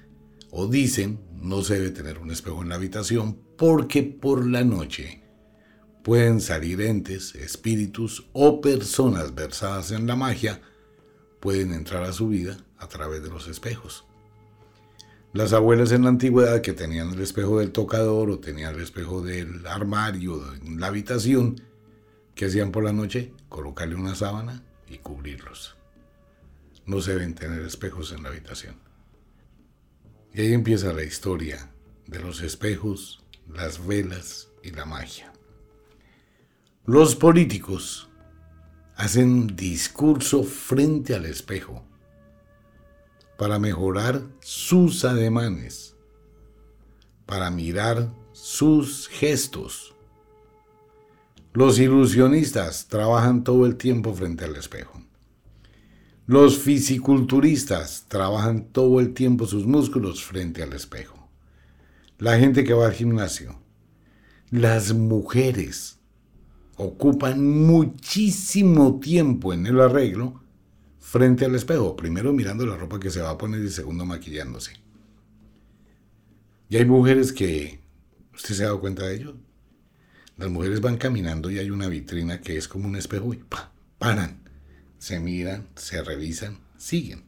o 0.52 0.68
dicen 0.68 1.22
no 1.34 1.62
se 1.62 1.76
debe 1.76 1.92
tener 1.92 2.20
un 2.20 2.30
espejo 2.30 2.62
en 2.62 2.70
la 2.70 2.76
habitación 2.76 3.40
porque 3.58 4.04
por 4.04 4.46
la 4.46 4.64
noche 4.66 5.24
pueden 6.04 6.42
salir 6.42 6.82
entes, 6.82 7.36
espíritus 7.36 8.28
o 8.34 8.60
personas 8.60 9.34
versadas 9.34 9.92
en 9.92 10.08
la 10.08 10.18
magia, 10.18 10.62
pueden 11.40 11.74
entrar 11.74 12.04
a 12.04 12.12
su 12.12 12.28
vida 12.28 12.58
a 12.78 12.88
través 12.88 13.24
de 13.24 13.30
los 13.30 13.48
espejos. 13.48 14.06
Las 15.32 15.54
abuelas 15.54 15.94
en 15.94 16.04
la 16.04 16.10
antigüedad 16.10 16.62
que 16.62 16.74
tenían 16.74 17.14
el 17.14 17.22
espejo 17.22 17.60
del 17.60 17.72
tocador 17.72 18.30
o 18.30 18.40
tenían 18.40 18.76
el 18.76 18.82
espejo 18.82 19.22
del 19.22 19.66
armario 19.66 20.42
en 20.56 20.82
la 20.82 20.88
habitación, 20.88 21.62
¿qué 22.36 22.46
hacían 22.46 22.72
por 22.72 22.84
la 22.84 22.92
noche? 22.92 23.34
Colocarle 23.48 23.96
una 23.96 24.16
sábana 24.16 24.64
y 24.94 24.98
cubrirlos. 25.00 25.76
No 26.86 27.02
se 27.02 27.14
deben 27.14 27.36
tener 27.36 27.62
espejos 27.62 28.12
en 28.12 28.24
la 28.24 28.30
habitación. 28.30 28.76
Y 30.34 30.42
ahí 30.42 30.54
empieza 30.54 30.94
la 30.94 31.04
historia 31.04 31.72
de 32.08 32.20
los 32.20 32.42
espejos, 32.42 33.24
las 33.48 33.86
velas 33.86 34.50
y 34.64 34.72
la 34.72 34.86
magia. 34.86 35.32
Los 36.86 37.16
políticos 37.16 38.10
hacen 38.96 39.56
discurso 39.56 40.44
frente 40.44 41.16
al 41.16 41.26
espejo 41.26 41.84
para 43.38 43.60
mejorar 43.60 44.22
sus 44.42 45.06
ademanes, 45.06 45.96
para 47.26 47.50
mirar 47.50 48.14
sus 48.32 49.08
gestos. 49.08 49.93
Los 51.54 51.78
ilusionistas 51.78 52.88
trabajan 52.88 53.44
todo 53.44 53.68
el 53.68 53.76
tiempo 53.76 54.12
frente 54.16 54.44
al 54.44 54.56
espejo. 54.56 55.00
Los 56.26 56.58
fisiculturistas 56.58 58.06
trabajan 58.08 58.66
todo 58.72 59.00
el 59.00 59.14
tiempo 59.14 59.46
sus 59.46 59.68
músculos 59.68 60.24
frente 60.24 60.64
al 60.64 60.74
espejo. 60.74 61.30
La 62.18 62.40
gente 62.40 62.64
que 62.64 62.74
va 62.74 62.88
al 62.88 62.94
gimnasio. 62.94 63.60
Las 64.50 64.94
mujeres 64.94 66.00
ocupan 66.78 67.46
muchísimo 67.46 69.00
tiempo 69.00 69.54
en 69.54 69.68
el 69.68 69.80
arreglo 69.80 70.42
frente 71.00 71.46
al 71.46 71.54
espejo. 71.54 71.96
Primero 71.96 72.34
mirando 72.34 72.66
la 72.66 72.78
ropa 72.78 73.00
que 73.00 73.12
se 73.12 73.22
va 73.22 73.30
a 73.30 73.38
poner 73.38 73.64
y 73.64 73.70
segundo 73.70 74.06
maquillándose. 74.06 74.74
Y 76.68 76.78
hay 76.78 76.86
mujeres 76.86 77.32
que... 77.32 77.80
¿Usted 78.34 78.56
se 78.56 78.64
ha 78.64 78.68
dado 78.68 78.82
cuenta 78.82 79.06
de 79.06 79.18
ello? 79.18 79.36
Las 80.38 80.50
mujeres 80.50 80.82
van 80.82 80.98
caminando 80.98 81.52
y 81.52 81.60
hay 81.60 81.70
una 81.70 81.88
vitrina 81.88 82.42
que 82.42 82.58
es 82.58 82.68
como 82.68 82.88
un 82.88 82.96
espejo 82.96 83.34
y 83.34 83.38
¡pa! 83.38 83.72
paran 83.98 84.44
se 85.04 85.20
miran, 85.20 85.68
se 85.76 86.02
revisan, 86.02 86.60
siguen. 86.78 87.26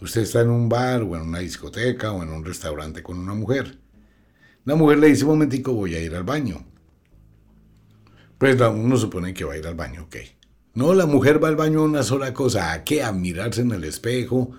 Usted 0.00 0.20
está 0.20 0.42
en 0.42 0.50
un 0.50 0.68
bar 0.68 1.02
o 1.02 1.16
en 1.16 1.22
una 1.22 1.40
discoteca 1.40 2.12
o 2.12 2.22
en 2.22 2.28
un 2.28 2.44
restaurante 2.44 3.02
con 3.02 3.18
una 3.18 3.34
mujer. 3.34 3.80
La 4.64 4.76
mujer 4.76 4.98
le 4.98 5.08
dice, 5.08 5.24
un 5.24 5.30
momentico, 5.30 5.72
voy 5.72 5.96
a 5.96 6.00
ir 6.00 6.14
al 6.14 6.22
baño. 6.22 6.64
Pues 8.38 8.60
uno 8.60 8.96
supone 8.96 9.34
que 9.34 9.44
va 9.44 9.54
a 9.54 9.58
ir 9.58 9.66
al 9.66 9.74
baño, 9.74 10.04
ok. 10.04 10.16
No, 10.74 10.94
la 10.94 11.06
mujer 11.06 11.42
va 11.42 11.48
al 11.48 11.56
baño 11.56 11.80
a 11.80 11.86
una 11.86 12.04
sola 12.04 12.32
cosa. 12.32 12.72
¿A 12.72 12.84
qué? 12.84 13.02
A 13.02 13.10
mirarse 13.10 13.62
en 13.62 13.72
el 13.72 13.82
espejo, 13.82 14.52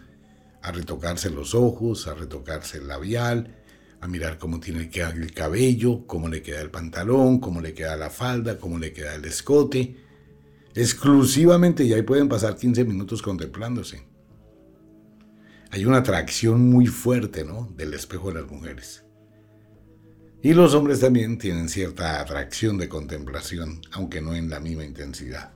a 0.61 0.73
retocarse 0.73 1.29
los 1.29 1.55
ojos, 1.55 2.05
a 2.07 2.15
retocarse 2.15 2.79
el 2.79 2.89
labial, 2.89 3.55
a 4.01 4.07
mirar 4.07 4.37
cómo 4.37 4.59
tiene 4.59 4.89
que 4.89 5.01
el 5.01 5.33
cabello, 5.33 6.05
cómo 6.07 6.27
le 6.27 6.41
queda 6.41 6.61
el 6.61 6.71
pantalón, 6.71 7.39
cómo 7.39 7.61
le 7.61 7.73
queda 7.73 7.97
la 7.97 8.09
falda, 8.09 8.57
cómo 8.57 8.79
le 8.79 8.93
queda 8.93 9.15
el 9.15 9.25
escote 9.25 10.09
exclusivamente 10.75 11.83
y 11.83 11.93
ahí 11.93 12.03
pueden 12.03 12.29
pasar 12.29 12.55
15 12.55 12.85
minutos 12.85 13.21
contemplándose. 13.21 14.03
Hay 15.71 15.85
una 15.85 15.97
atracción 15.97 16.69
muy 16.69 16.87
fuerte, 16.87 17.43
¿no? 17.43 17.71
Del 17.75 17.93
espejo 17.93 18.31
de 18.31 18.41
las 18.41 18.51
mujeres. 18.51 19.03
Y 20.41 20.53
los 20.53 20.73
hombres 20.73 21.01
también 21.01 21.37
tienen 21.37 21.69
cierta 21.69 22.21
atracción 22.21 22.77
de 22.77 22.87
contemplación, 22.87 23.81
aunque 23.91 24.21
no 24.21 24.33
en 24.33 24.49
la 24.49 24.59
misma 24.59 24.85
intensidad. 24.85 25.51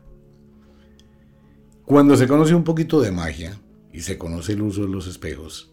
Cuando 1.85 2.15
se 2.15 2.27
conoce 2.27 2.53
un 2.53 2.63
poquito 2.63 3.01
de 3.01 3.11
magia 3.11 3.59
y 3.91 4.01
se 4.01 4.17
conoce 4.17 4.53
el 4.53 4.61
uso 4.61 4.81
de 4.81 4.89
los 4.89 5.07
espejos, 5.07 5.72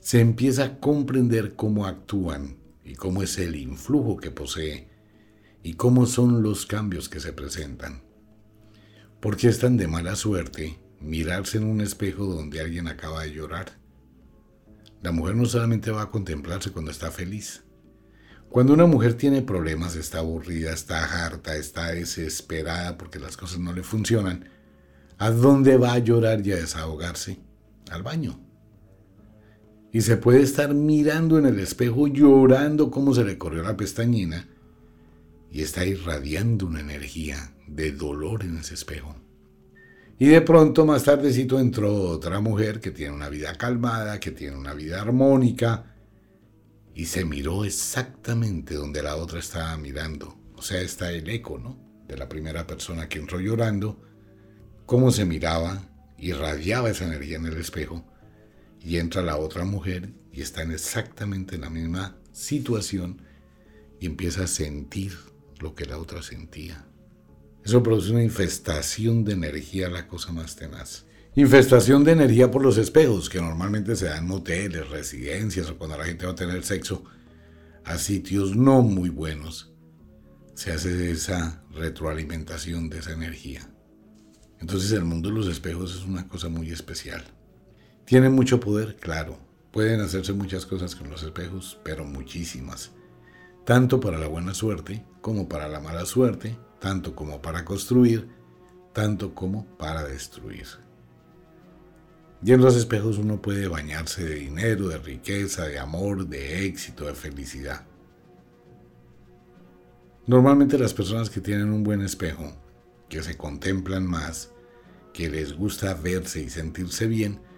se 0.00 0.20
empieza 0.20 0.64
a 0.64 0.80
comprender 0.80 1.54
cómo 1.54 1.86
actúan 1.86 2.56
y 2.84 2.94
cómo 2.94 3.22
es 3.22 3.38
el 3.38 3.54
influjo 3.54 4.16
que 4.16 4.30
posee 4.30 4.88
y 5.62 5.74
cómo 5.74 6.06
son 6.06 6.42
los 6.42 6.64
cambios 6.66 7.08
que 7.08 7.20
se 7.20 7.32
presentan. 7.34 8.02
¿Por 9.20 9.36
qué 9.36 9.48
es 9.48 9.58
tan 9.58 9.76
de 9.76 9.86
mala 9.86 10.16
suerte 10.16 10.78
mirarse 11.00 11.58
en 11.58 11.64
un 11.64 11.82
espejo 11.82 12.24
donde 12.24 12.60
alguien 12.60 12.88
acaba 12.88 13.22
de 13.22 13.32
llorar? 13.32 13.78
La 15.02 15.12
mujer 15.12 15.36
no 15.36 15.44
solamente 15.44 15.90
va 15.90 16.02
a 16.02 16.10
contemplarse 16.10 16.72
cuando 16.72 16.90
está 16.90 17.10
feliz. 17.10 17.62
Cuando 18.48 18.72
una 18.72 18.86
mujer 18.86 19.14
tiene 19.14 19.42
problemas, 19.42 19.94
está 19.96 20.18
aburrida, 20.18 20.72
está 20.72 21.24
harta, 21.24 21.56
está 21.56 21.92
desesperada 21.92 22.96
porque 22.98 23.18
las 23.18 23.36
cosas 23.36 23.60
no 23.60 23.72
le 23.72 23.82
funcionan, 23.82 24.48
¿a 25.18 25.30
dónde 25.30 25.76
va 25.76 25.92
a 25.92 25.98
llorar 25.98 26.44
y 26.44 26.52
a 26.52 26.56
desahogarse? 26.56 27.38
Al 27.90 28.02
baño. 28.02 28.49
Y 29.92 30.02
se 30.02 30.16
puede 30.16 30.42
estar 30.42 30.72
mirando 30.74 31.38
en 31.38 31.46
el 31.46 31.58
espejo 31.58 32.06
llorando 32.06 32.90
como 32.90 33.14
se 33.14 33.24
le 33.24 33.38
corrió 33.38 33.62
la 33.62 33.76
pestañina 33.76 34.48
y 35.50 35.62
está 35.62 35.84
irradiando 35.84 36.66
una 36.66 36.80
energía 36.80 37.54
de 37.66 37.92
dolor 37.92 38.44
en 38.44 38.58
ese 38.58 38.74
espejo. 38.74 39.16
Y 40.18 40.26
de 40.26 40.42
pronto 40.42 40.84
más 40.84 41.04
tardecito 41.04 41.58
entró 41.58 41.92
otra 42.10 42.40
mujer 42.40 42.78
que 42.78 42.90
tiene 42.90 43.14
una 43.14 43.28
vida 43.28 43.54
calmada, 43.54 44.20
que 44.20 44.30
tiene 44.30 44.56
una 44.56 44.74
vida 44.74 45.00
armónica, 45.00 45.96
y 46.94 47.06
se 47.06 47.24
miró 47.24 47.64
exactamente 47.64 48.74
donde 48.74 49.02
la 49.02 49.16
otra 49.16 49.38
estaba 49.38 49.76
mirando. 49.78 50.36
O 50.56 50.62
sea, 50.62 50.80
está 50.82 51.10
el 51.10 51.28
eco, 51.30 51.58
¿no? 51.58 51.78
De 52.06 52.16
la 52.16 52.28
primera 52.28 52.66
persona 52.66 53.08
que 53.08 53.18
entró 53.18 53.40
llorando, 53.40 53.98
cómo 54.84 55.10
se 55.10 55.24
miraba, 55.24 55.88
irradiaba 56.18 56.90
esa 56.90 57.06
energía 57.06 57.38
en 57.38 57.46
el 57.46 57.56
espejo, 57.56 58.04
y 58.82 58.96
entra 58.96 59.22
la 59.22 59.36
otra 59.36 59.64
mujer 59.64 60.12
y 60.32 60.42
está 60.42 60.62
en 60.62 60.72
exactamente 60.72 61.58
la 61.58 61.70
misma 61.70 62.16
situación 62.32 63.22
y 63.98 64.06
empieza 64.06 64.44
a 64.44 64.46
sentir 64.46 65.16
lo 65.58 65.74
que 65.74 65.84
la 65.84 65.98
otra 65.98 66.22
sentía. 66.22 66.86
Eso 67.64 67.82
produce 67.82 68.12
una 68.12 68.22
infestación 68.22 69.24
de 69.24 69.32
energía, 69.32 69.90
la 69.90 70.08
cosa 70.08 70.32
más 70.32 70.56
tenaz. 70.56 71.04
Infestación 71.36 72.02
de 72.04 72.12
energía 72.12 72.50
por 72.50 72.62
los 72.62 72.78
espejos, 72.78 73.28
que 73.28 73.40
normalmente 73.40 73.94
se 73.94 74.06
dan 74.06 74.18
en 74.18 74.28
moteles, 74.28 74.88
residencias 74.88 75.68
o 75.68 75.76
cuando 75.76 75.98
la 75.98 76.04
gente 76.04 76.26
va 76.26 76.32
a 76.32 76.36
tener 76.36 76.64
sexo 76.64 77.04
a 77.84 77.98
sitios 77.98 78.56
no 78.56 78.82
muy 78.82 79.10
buenos. 79.10 79.72
Se 80.54 80.72
hace 80.72 81.10
esa 81.10 81.62
retroalimentación 81.70 82.88
de 82.88 82.98
esa 82.98 83.12
energía. 83.12 83.70
Entonces 84.58 84.92
el 84.92 85.04
mundo 85.04 85.28
de 85.28 85.34
los 85.34 85.48
espejos 85.48 85.94
es 85.94 86.04
una 86.04 86.28
cosa 86.28 86.48
muy 86.48 86.70
especial. 86.70 87.24
Tienen 88.10 88.32
mucho 88.32 88.58
poder, 88.58 88.96
claro. 88.96 89.38
Pueden 89.70 90.00
hacerse 90.00 90.32
muchas 90.32 90.66
cosas 90.66 90.96
con 90.96 91.10
los 91.10 91.22
espejos, 91.22 91.78
pero 91.84 92.04
muchísimas. 92.04 92.90
Tanto 93.64 94.00
para 94.00 94.18
la 94.18 94.26
buena 94.26 94.52
suerte 94.52 95.04
como 95.20 95.48
para 95.48 95.68
la 95.68 95.78
mala 95.78 96.04
suerte, 96.04 96.58
tanto 96.80 97.14
como 97.14 97.40
para 97.40 97.64
construir, 97.64 98.26
tanto 98.92 99.32
como 99.32 99.64
para 99.78 100.02
destruir. 100.02 100.66
Y 102.42 102.50
en 102.50 102.60
los 102.60 102.74
espejos 102.74 103.16
uno 103.16 103.40
puede 103.40 103.68
bañarse 103.68 104.24
de 104.24 104.34
dinero, 104.34 104.88
de 104.88 104.98
riqueza, 104.98 105.66
de 105.66 105.78
amor, 105.78 106.26
de 106.26 106.66
éxito, 106.66 107.04
de 107.06 107.14
felicidad. 107.14 107.86
Normalmente 110.26 110.76
las 110.78 110.94
personas 110.94 111.30
que 111.30 111.40
tienen 111.40 111.70
un 111.70 111.84
buen 111.84 112.00
espejo, 112.00 112.56
que 113.08 113.22
se 113.22 113.36
contemplan 113.36 114.04
más, 114.04 114.50
que 115.14 115.30
les 115.30 115.52
gusta 115.52 115.94
verse 115.94 116.42
y 116.42 116.50
sentirse 116.50 117.06
bien, 117.06 117.48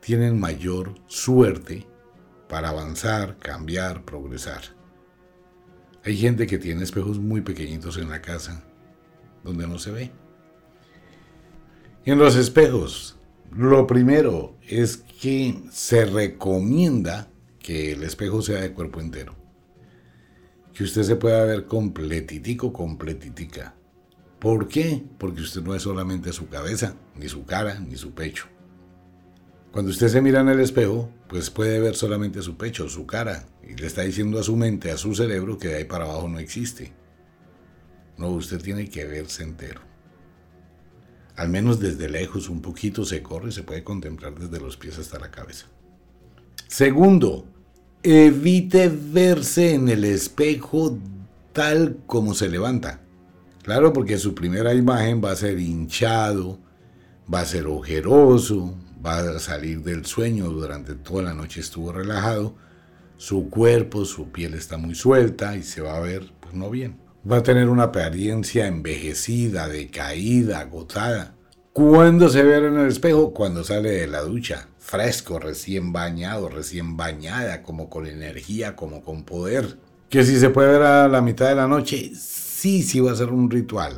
tienen 0.00 0.38
mayor 0.40 0.94
suerte 1.06 1.86
para 2.48 2.70
avanzar, 2.70 3.38
cambiar, 3.38 4.04
progresar. 4.04 4.62
Hay 6.04 6.16
gente 6.16 6.46
que 6.46 6.58
tiene 6.58 6.82
espejos 6.82 7.18
muy 7.18 7.42
pequeñitos 7.42 7.96
en 7.98 8.08
la 8.08 8.22
casa, 8.22 8.64
donde 9.44 9.66
no 9.66 9.78
se 9.78 9.90
ve. 9.90 10.12
En 12.04 12.18
los 12.18 12.36
espejos 12.36 13.20
lo 13.54 13.86
primero 13.86 14.56
es 14.66 14.96
que 14.96 15.62
se 15.72 16.04
recomienda 16.04 17.28
que 17.58 17.92
el 17.92 18.04
espejo 18.04 18.42
sea 18.42 18.60
de 18.60 18.72
cuerpo 18.72 19.00
entero. 19.00 19.34
Que 20.72 20.84
usted 20.84 21.02
se 21.02 21.16
pueda 21.16 21.44
ver 21.44 21.66
completitico, 21.66 22.72
completitica. 22.72 23.74
¿Por 24.38 24.68
qué? 24.68 25.04
Porque 25.18 25.42
usted 25.42 25.62
no 25.62 25.74
es 25.74 25.82
solamente 25.82 26.32
su 26.32 26.48
cabeza, 26.48 26.94
ni 27.16 27.28
su 27.28 27.44
cara, 27.44 27.78
ni 27.80 27.96
su 27.96 28.12
pecho. 28.12 28.46
Cuando 29.72 29.92
usted 29.92 30.08
se 30.08 30.20
mira 30.20 30.40
en 30.40 30.48
el 30.48 30.60
espejo, 30.60 31.10
pues 31.28 31.48
puede 31.48 31.78
ver 31.78 31.94
solamente 31.94 32.42
su 32.42 32.56
pecho, 32.56 32.88
su 32.88 33.06
cara, 33.06 33.46
y 33.62 33.76
le 33.76 33.86
está 33.86 34.02
diciendo 34.02 34.40
a 34.40 34.42
su 34.42 34.56
mente, 34.56 34.90
a 34.90 34.96
su 34.96 35.14
cerebro, 35.14 35.58
que 35.58 35.68
de 35.68 35.76
ahí 35.76 35.84
para 35.84 36.04
abajo 36.04 36.28
no 36.28 36.40
existe. 36.40 36.92
No, 38.18 38.30
usted 38.30 38.60
tiene 38.60 38.90
que 38.90 39.04
verse 39.04 39.44
entero. 39.44 39.80
Al 41.36 41.48
menos 41.48 41.78
desde 41.78 42.08
lejos, 42.08 42.48
un 42.48 42.60
poquito 42.60 43.04
se 43.04 43.22
corre 43.22 43.52
se 43.52 43.62
puede 43.62 43.84
contemplar 43.84 44.34
desde 44.34 44.60
los 44.60 44.76
pies 44.76 44.98
hasta 44.98 45.20
la 45.20 45.30
cabeza. 45.30 45.66
Segundo, 46.66 47.46
evite 48.02 48.88
verse 48.88 49.74
en 49.74 49.88
el 49.88 50.04
espejo 50.04 50.98
tal 51.52 51.98
como 52.06 52.34
se 52.34 52.48
levanta. 52.48 53.00
Claro, 53.62 53.92
porque 53.92 54.18
su 54.18 54.34
primera 54.34 54.74
imagen 54.74 55.22
va 55.24 55.30
a 55.30 55.36
ser 55.36 55.60
hinchado, 55.60 56.58
va 57.32 57.40
a 57.40 57.46
ser 57.46 57.66
ojeroso, 57.66 58.74
va 59.04 59.18
a 59.18 59.38
salir 59.38 59.82
del 59.82 60.06
sueño 60.06 60.48
durante 60.48 60.94
toda 60.94 61.22
la 61.22 61.34
noche 61.34 61.60
estuvo 61.60 61.92
relajado, 61.92 62.54
su 63.16 63.50
cuerpo, 63.50 64.04
su 64.04 64.30
piel 64.30 64.54
está 64.54 64.76
muy 64.76 64.94
suelta 64.94 65.56
y 65.56 65.62
se 65.62 65.80
va 65.80 65.96
a 65.96 66.00
ver 66.00 66.32
pues 66.40 66.54
no 66.54 66.70
bien 66.70 67.10
va 67.30 67.38
a 67.38 67.42
tener 67.42 67.68
una 67.68 67.84
apariencia 67.84 68.66
envejecida, 68.66 69.68
decaída, 69.68 70.60
agotada. 70.60 71.34
¿Cuándo 71.72 72.28
se 72.28 72.42
ve 72.42 72.56
en 72.56 72.78
el 72.78 72.88
espejo? 72.88 73.32
Cuando 73.32 73.64
sale 73.64 73.90
de 73.90 74.06
la 74.06 74.22
ducha, 74.22 74.68
fresco, 74.78 75.38
recién 75.38 75.92
bañado, 75.92 76.48
recién 76.48 76.96
bañada, 76.96 77.62
como 77.62 77.88
con 77.88 78.06
energía, 78.06 78.74
como 78.74 79.02
con 79.02 79.24
poder. 79.24 79.78
Que 80.08 80.24
si 80.24 80.38
se 80.38 80.50
puede 80.50 80.72
ver 80.72 80.82
a 80.82 81.08
la 81.08 81.20
mitad 81.20 81.48
de 81.48 81.54
la 81.54 81.68
noche, 81.68 82.12
sí, 82.14 82.82
sí 82.82 83.00
va 83.00 83.12
a 83.12 83.16
ser 83.16 83.30
un 83.30 83.50
ritual. 83.50 83.94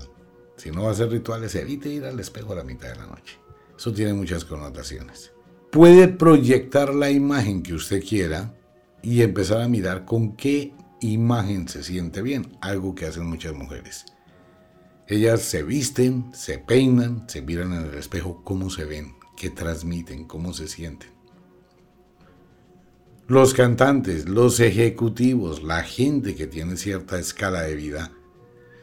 Si 0.57 0.71
no 0.71 0.85
va 0.85 0.91
a 0.91 0.95
ser 0.95 1.09
rituales, 1.11 1.55
evite 1.55 1.89
ir 1.89 2.05
al 2.05 2.21
espejo 2.21 2.53
a 2.53 2.57
la 2.57 2.65
mitad 2.65 2.89
de 2.89 2.97
la 2.97 3.07
noche. 3.07 3.42
Eso 3.83 3.93
tiene 3.93 4.15
muchas 4.15 4.45
connotaciones. 4.45 5.33
Puede 5.73 6.07
proyectar 6.07 6.95
la 6.95 7.11
imagen 7.11 7.65
que 7.65 7.75
usted 7.75 8.01
quiera 8.01 8.55
y 9.03 9.23
empezar 9.23 9.61
a 9.61 9.67
mirar 9.67 10.05
con 10.05 10.37
qué 10.37 10.73
imagen 11.01 11.67
se 11.67 11.83
siente 11.83 12.23
bien, 12.23 12.57
algo 12.61 12.95
que 12.95 13.07
hacen 13.07 13.27
muchas 13.27 13.55
mujeres. 13.55 14.05
Ellas 15.09 15.43
se 15.43 15.65
visten, 15.65 16.31
se 16.33 16.59
peinan, 16.59 17.25
se 17.29 17.43
miran 17.43 17.73
en 17.73 17.87
el 17.87 17.95
espejo 17.95 18.45
cómo 18.45 18.71
se 18.71 18.85
ven, 18.85 19.17
qué 19.37 19.51
transmiten, 19.51 20.29
cómo 20.29 20.53
se 20.53 20.69
sienten. 20.69 21.11
Los 23.27 23.53
cantantes, 23.53 24.29
los 24.29 24.61
ejecutivos, 24.61 25.65
la 25.65 25.83
gente 25.83 26.37
que 26.37 26.47
tiene 26.47 26.77
cierta 26.77 27.19
escala 27.19 27.63
de 27.63 27.75
vida, 27.75 28.13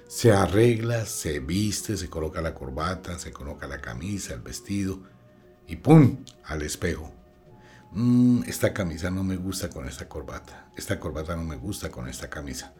se 0.09 0.31
arregla, 0.31 1.05
se 1.05 1.39
viste, 1.39 1.95
se 1.95 2.09
coloca 2.09 2.41
la 2.41 2.55
corbata, 2.55 3.19
se 3.19 3.31
coloca 3.31 3.67
la 3.67 3.79
camisa, 3.79 4.33
el 4.33 4.41
vestido 4.41 5.03
y 5.67 5.75
¡pum! 5.75 6.25
al 6.45 6.63
espejo. 6.63 7.13
Mm, 7.91 8.41
esta 8.47 8.73
camisa 8.73 9.11
no 9.11 9.23
me 9.23 9.35
gusta 9.35 9.69
con 9.69 9.87
esta 9.87 10.09
corbata, 10.09 10.71
esta 10.75 10.99
corbata 10.99 11.35
no 11.35 11.43
me 11.43 11.57
gusta 11.57 11.91
con 11.91 12.09
esta 12.09 12.27
camisa. 12.27 12.73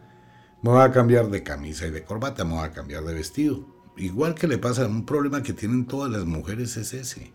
Me 0.60 0.70
voy 0.70 0.82
a 0.82 0.90
cambiar 0.90 1.30
de 1.30 1.44
camisa 1.44 1.86
y 1.86 1.92
de 1.92 2.02
corbata, 2.02 2.44
me 2.44 2.54
voy 2.54 2.64
a 2.64 2.72
cambiar 2.72 3.04
de 3.04 3.14
vestido. 3.14 3.64
Igual 3.96 4.34
que 4.34 4.48
le 4.48 4.58
pasa, 4.58 4.84
un 4.86 5.06
problema 5.06 5.40
que 5.40 5.52
tienen 5.52 5.86
todas 5.86 6.10
las 6.10 6.24
mujeres 6.24 6.76
es 6.78 6.92
ese. 6.94 7.32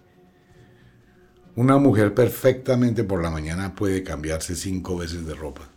Una 1.56 1.78
mujer 1.78 2.14
perfectamente 2.14 3.06
por 3.06 3.24
la 3.24 3.30
mañana 3.30 3.74
puede 3.76 4.04
cambiarse 4.04 4.58
cinco 4.58 4.98
veces 4.98 5.26
de 5.26 5.36
ropa. 5.36 5.70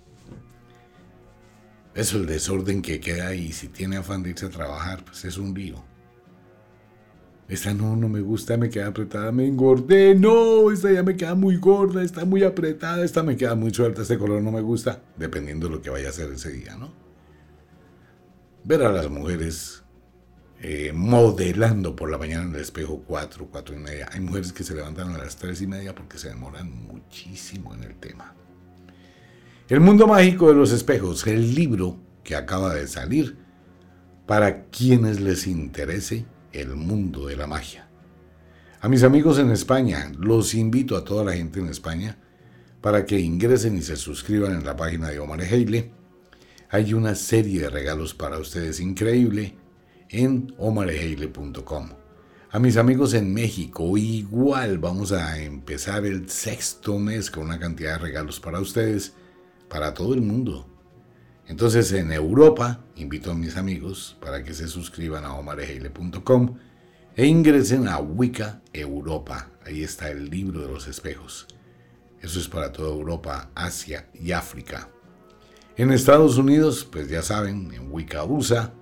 Eso, 1.99 2.19
el 2.19 2.27
desorden 2.27 2.81
que 2.81 3.01
queda 3.01 3.27
ahí, 3.27 3.53
si 3.53 3.67
tiene 3.67 3.97
afán 3.97 4.23
de 4.23 4.31
irse 4.31 4.47
a 4.47 4.51
trabajar, 4.51 5.05
pues 5.05 5.25
es 5.25 5.37
un 5.37 5.53
lío. 5.53 5.83
Esta 7.49 7.75
no, 7.75 7.97
no 7.97 8.09
me 8.09 8.21
gusta, 8.21 8.57
me 8.57 8.71
queda 8.71 8.87
apretada, 8.87 9.33
me 9.33 9.45
engordé. 9.49 10.15
No, 10.15 10.71
esta 10.71 10.93
ya 10.93 11.03
me 11.03 11.17
queda 11.17 11.35
muy 11.35 11.57
gorda, 11.57 12.05
está 12.05 12.25
muy 12.25 12.45
apretada, 12.45 13.05
esta 13.05 13.25
me 13.25 13.37
queda 13.37 13.57
muy 13.57 13.75
suelta, 13.75 14.03
este 14.03 14.17
color 14.17 14.41
no 14.43 14.53
me 14.53 14.61
gusta, 14.61 15.03
dependiendo 15.17 15.67
de 15.67 15.75
lo 15.75 15.83
que 15.83 15.91
vaya 15.91 16.07
a 16.07 16.11
hacer 16.11 16.31
ese 16.31 16.53
día, 16.53 16.77
¿no? 16.77 16.93
Ver 18.63 18.85
a 18.85 18.93
las 18.93 19.11
mujeres 19.11 19.83
eh, 20.61 20.93
modelando 20.95 21.97
por 21.97 22.13
la 22.13 22.19
mañana 22.19 22.45
en 22.45 22.55
el 22.55 22.61
espejo 22.61 23.03
4, 23.09 23.49
4 23.51 23.75
y 23.75 23.79
media. 23.79 24.09
Hay 24.13 24.21
mujeres 24.21 24.53
que 24.53 24.63
se 24.63 24.77
levantan 24.77 25.17
a 25.17 25.19
las 25.19 25.35
3 25.35 25.63
y 25.63 25.67
media 25.67 25.97
porque 25.97 26.17
se 26.17 26.29
demoran 26.29 26.71
muchísimo 26.71 27.75
en 27.75 27.83
el 27.83 27.97
tema. 27.97 28.37
El 29.69 29.81
mundo 29.81 30.07
mágico 30.07 30.49
de 30.49 30.55
los 30.55 30.73
espejos, 30.73 31.27
el 31.27 31.55
libro 31.55 31.99
que 32.25 32.35
acaba 32.35 32.75
de 32.75 32.89
salir, 32.89 33.37
para 34.25 34.65
quienes 34.71 35.21
les 35.21 35.47
interese 35.47 36.25
el 36.53 36.75
mundo 36.75 37.27
de 37.27 37.37
la 37.37 37.47
magia. 37.47 37.87
A 38.81 38.89
mis 38.89 39.03
amigos 39.03 39.39
en 39.39 39.51
España, 39.51 40.11
los 40.19 40.55
invito 40.55 40.97
a 40.97 41.05
toda 41.05 41.23
la 41.23 41.35
gente 41.35 41.61
en 41.61 41.67
España 41.67 42.17
para 42.81 43.05
que 43.05 43.21
ingresen 43.21 43.77
y 43.77 43.83
se 43.83 43.97
suscriban 43.97 44.55
en 44.55 44.65
la 44.65 44.75
página 44.75 45.11
de 45.11 45.19
Omar 45.19 45.43
Heile. 45.43 45.91
Hay 46.71 46.95
una 46.95 47.15
serie 47.15 47.61
de 47.61 47.69
regalos 47.69 48.15
para 48.15 48.39
ustedes 48.39 48.81
increíble 48.81 49.55
en 50.09 50.55
omareheile.com. 50.57 51.91
A 52.53 52.59
mis 52.59 52.79
amigos 52.79 53.13
en 53.13 53.35
México, 53.35 53.99
igual 53.99 54.79
vamos 54.79 55.13
a 55.13 55.39
empezar 55.43 56.07
el 56.07 56.31
sexto 56.31 56.99
mes 56.99 57.31
con 57.31 57.45
una 57.45 57.59
cantidad 57.59 57.93
de 57.93 57.99
regalos 57.99 58.41
para 58.41 58.61
ustedes, 58.61 59.13
para 59.69 59.95
todo 59.95 60.15
el 60.15 60.23
mundo. 60.23 60.67
Entonces 61.47 61.93
en 61.93 62.13
Europa 62.13 62.85
invito 62.97 63.31
a 63.31 63.35
mis 63.35 63.57
amigos 63.57 64.17
para 64.21 64.43
que 64.43 64.53
se 64.53 64.69
suscriban 64.69 65.25
a 65.25 65.35
omareheile.com 65.35 66.57
e 67.17 67.27
ingresen 67.27 67.89
a 67.89 67.99
Wicca 67.99 68.61
Europa. 68.73 69.51
Ahí 69.65 69.83
está 69.83 70.11
el 70.11 70.29
libro 70.29 70.61
de 70.61 70.73
los 70.73 70.87
espejos. 70.87 71.47
Eso 72.21 72.39
es 72.39 72.49
para 72.49 72.73
toda 72.73 72.91
Europa, 72.91 73.51
Asia 73.55 74.09
y 74.15 74.33
África. 74.33 74.89
En 75.77 75.93
Estados 75.93 76.37
Unidos, 76.37 76.85
pues 76.91 77.09
ya 77.09 77.23
saben, 77.23 77.73
en 77.73 77.91
Wicca 77.93 78.25
USA, 78.25 78.73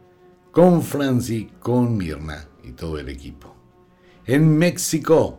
con 0.51 0.83
Franci, 0.83 1.51
con 1.61 1.96
Mirna 1.96 2.49
y 2.64 2.72
todo 2.72 2.99
el 2.99 3.11
equipo. 3.11 3.55
En 4.25 4.57
México, 4.57 5.38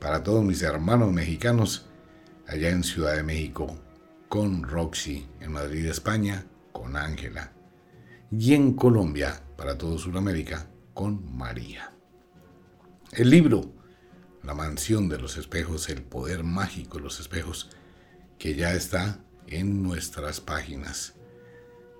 para 0.00 0.22
todos 0.22 0.44
mis 0.44 0.62
hermanos 0.62 1.12
mexicanos, 1.12 1.86
allá 2.46 2.70
en 2.70 2.82
Ciudad 2.82 3.14
de 3.14 3.22
México, 3.22 3.78
con 4.28 4.62
Roxy, 4.62 5.26
en 5.40 5.52
Madrid, 5.52 5.86
España, 5.86 6.46
con 6.72 6.96
Ángela. 6.96 7.52
Y 8.30 8.54
en 8.54 8.74
Colombia, 8.74 9.42
para 9.56 9.78
todo 9.78 9.98
Sudamérica, 9.98 10.68
con 10.94 11.36
María. 11.36 11.92
El 13.12 13.30
libro, 13.30 13.72
La 14.42 14.54
mansión 14.54 15.08
de 15.08 15.18
los 15.18 15.36
espejos, 15.36 15.88
el 15.88 16.02
poder 16.02 16.44
mágico 16.44 16.98
de 16.98 17.04
los 17.04 17.18
espejos, 17.20 17.70
que 18.38 18.54
ya 18.54 18.74
está 18.74 19.20
en 19.46 19.82
nuestras 19.82 20.40
páginas. 20.40 21.14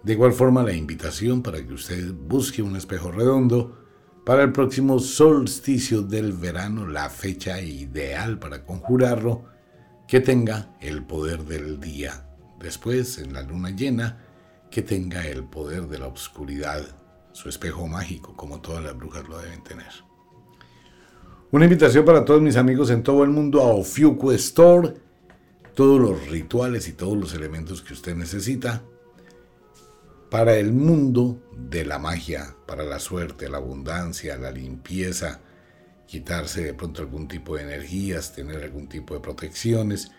De 0.02 0.12
igual 0.12 0.32
forma, 0.32 0.62
la 0.62 0.72
invitación 0.72 1.42
para 1.42 1.64
que 1.64 1.72
usted 1.72 2.12
busque 2.12 2.62
un 2.62 2.76
espejo 2.76 3.10
redondo 3.10 3.84
para 4.24 4.42
el 4.42 4.52
próximo 4.52 4.98
solsticio 4.98 6.02
del 6.02 6.32
verano, 6.32 6.86
la 6.86 7.08
fecha 7.10 7.60
ideal 7.60 8.38
para 8.38 8.64
conjurarlo, 8.64 9.44
que 10.06 10.20
tenga 10.20 10.70
el 10.80 11.04
poder 11.04 11.44
del 11.44 11.80
día. 11.80 12.26
Después, 12.58 13.18
en 13.18 13.32
la 13.32 13.42
luna 13.42 13.70
llena, 13.70 14.24
que 14.70 14.82
tenga 14.82 15.26
el 15.26 15.44
poder 15.44 15.88
de 15.88 15.98
la 15.98 16.06
oscuridad, 16.06 16.82
su 17.32 17.48
espejo 17.48 17.86
mágico, 17.86 18.34
como 18.36 18.60
todas 18.60 18.82
las 18.84 18.96
brujas 18.96 19.28
lo 19.28 19.38
deben 19.38 19.62
tener. 19.62 19.92
Una 21.50 21.64
invitación 21.64 22.04
para 22.04 22.24
todos 22.24 22.40
mis 22.40 22.56
amigos 22.56 22.90
en 22.90 23.02
todo 23.02 23.24
el 23.24 23.30
mundo 23.30 23.62
a 23.62 23.66
Ofiuco 23.66 24.32
Store, 24.32 24.94
todos 25.74 26.00
los 26.00 26.28
rituales 26.28 26.88
y 26.88 26.92
todos 26.92 27.16
los 27.16 27.34
elementos 27.34 27.82
que 27.82 27.92
usted 27.92 28.16
necesita 28.16 28.82
para 30.30 30.56
el 30.56 30.72
mundo 30.72 31.40
de 31.56 31.84
la 31.84 31.98
magia, 31.98 32.56
para 32.66 32.84
la 32.84 32.98
suerte, 32.98 33.48
la 33.48 33.58
abundancia, 33.58 34.36
la 34.36 34.50
limpieza 34.50 35.40
quitarse 36.06 36.64
de 36.64 36.74
pronto 36.74 37.02
algún 37.02 37.28
tipo 37.28 37.56
de 37.56 37.62
energías, 37.62 38.34
tener 38.34 38.62
algún 38.62 38.88
tipo 38.88 39.14
de 39.14 39.20
protecciones. 39.20 40.12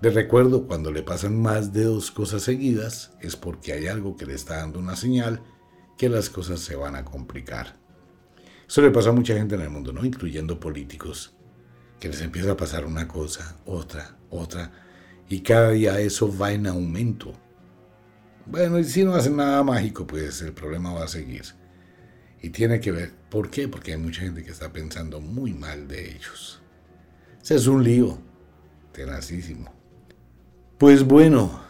De 0.00 0.10
recuerdo, 0.10 0.66
cuando 0.66 0.90
le 0.92 1.02
pasan 1.02 1.40
más 1.40 1.72
de 1.72 1.84
dos 1.84 2.10
cosas 2.10 2.42
seguidas, 2.42 3.12
es 3.20 3.36
porque 3.36 3.72
hay 3.72 3.86
algo 3.86 4.16
que 4.16 4.26
le 4.26 4.34
está 4.34 4.58
dando 4.58 4.78
una 4.78 4.96
señal 4.96 5.42
que 5.98 6.08
las 6.08 6.30
cosas 6.30 6.60
se 6.60 6.76
van 6.76 6.96
a 6.96 7.04
complicar. 7.04 7.76
Eso 8.66 8.82
le 8.82 8.90
pasa 8.90 9.10
a 9.10 9.12
mucha 9.12 9.34
gente 9.34 9.56
en 9.56 9.62
el 9.62 9.70
mundo, 9.70 9.92
¿no? 9.92 10.04
Incluyendo 10.04 10.60
políticos, 10.60 11.34
que 11.98 12.08
les 12.08 12.22
empieza 12.22 12.52
a 12.52 12.56
pasar 12.56 12.86
una 12.86 13.08
cosa, 13.08 13.56
otra, 13.66 14.16
otra, 14.30 14.72
y 15.28 15.40
cada 15.40 15.70
día 15.70 16.00
eso 16.00 16.34
va 16.36 16.52
en 16.52 16.66
aumento. 16.66 17.34
Bueno, 18.46 18.78
y 18.78 18.84
si 18.84 19.04
no 19.04 19.14
hacen 19.14 19.36
nada 19.36 19.62
mágico, 19.62 20.06
pues 20.06 20.40
el 20.42 20.52
problema 20.52 20.92
va 20.92 21.04
a 21.04 21.08
seguir. 21.08 21.44
Y 22.42 22.50
tiene 22.50 22.80
que 22.80 22.92
ver, 22.92 23.12
¿por 23.28 23.50
qué? 23.50 23.68
Porque 23.68 23.92
hay 23.92 23.98
mucha 23.98 24.22
gente 24.22 24.42
que 24.42 24.50
está 24.50 24.72
pensando 24.72 25.20
muy 25.20 25.52
mal 25.52 25.86
de 25.86 26.10
ellos. 26.10 26.60
Ese 27.42 27.56
es 27.56 27.66
un 27.66 27.84
lío, 27.84 28.18
tenacísimo. 28.92 29.72
Pues 30.78 31.04
bueno, 31.04 31.60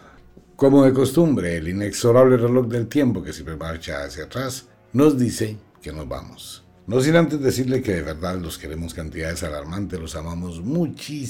como 0.57 0.85
de 0.85 0.93
costumbre, 0.93 1.57
el 1.57 1.69
inexorable 1.69 2.37
reloj 2.37 2.69
del 2.69 2.87
tiempo 2.87 3.23
que 3.23 3.33
siempre 3.33 3.57
marcha 3.57 4.05
hacia 4.05 4.25
atrás 4.25 4.69
nos 4.93 5.19
dice 5.19 5.57
que 5.83 5.93
nos 5.93 6.07
vamos. 6.07 6.65
No 6.87 7.01
sin 7.01 7.17
antes 7.17 7.41
decirle 7.41 7.83
que 7.83 7.95
de 7.95 8.03
verdad 8.03 8.39
los 8.39 8.59
queremos 8.59 8.95
cantidades 8.95 9.43
alarmantes, 9.43 9.99
los 9.99 10.17
amamos 10.17 10.61
muchísimo, 10.61 11.23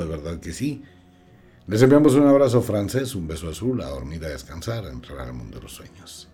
de 0.00 0.06
verdad 0.06 0.40
que 0.40 0.52
sí. 0.52 0.82
Les 1.66 1.82
enviamos 1.82 2.14
un 2.14 2.26
abrazo 2.26 2.62
francés, 2.62 3.14
un 3.14 3.28
beso 3.28 3.50
azul, 3.50 3.82
a 3.82 3.88
dormir, 3.88 4.24
a 4.24 4.28
descansar, 4.28 4.86
a 4.86 4.90
entrar 4.90 5.20
al 5.20 5.34
mundo 5.34 5.58
de 5.58 5.62
los 5.62 5.72
sueños. 5.72 6.28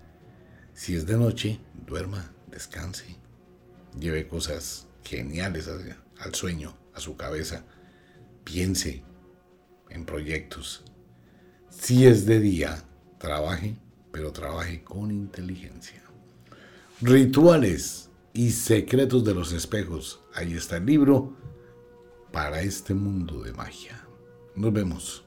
Si 0.74 0.96
es 0.96 1.06
de 1.06 1.16
noche, 1.16 1.60
duerma, 1.87 2.32
descanse, 2.50 3.16
lleve 3.98 4.26
cosas 4.26 4.88
geniales 5.04 5.68
al 6.18 6.34
sueño, 6.34 6.76
a 6.94 7.00
su 7.00 7.16
cabeza, 7.16 7.64
piense 8.42 9.04
en 9.88 10.04
proyectos. 10.04 10.82
Si 11.70 12.06
es 12.06 12.26
de 12.26 12.40
día, 12.40 12.84
trabaje, 13.18 13.76
pero 14.10 14.32
trabaje 14.32 14.82
con 14.82 15.12
inteligencia. 15.12 16.02
Rituales 17.00 18.10
y 18.32 18.50
secretos 18.50 19.24
de 19.24 19.34
los 19.34 19.52
espejos. 19.52 20.22
Ahí 20.34 20.54
está 20.54 20.78
el 20.78 20.87
libro 20.87 21.37
para 22.32 22.62
este 22.62 22.94
mundo 22.94 23.42
de 23.42 23.52
magia. 23.52 24.04
Nos 24.56 24.72
vemos. 24.72 25.24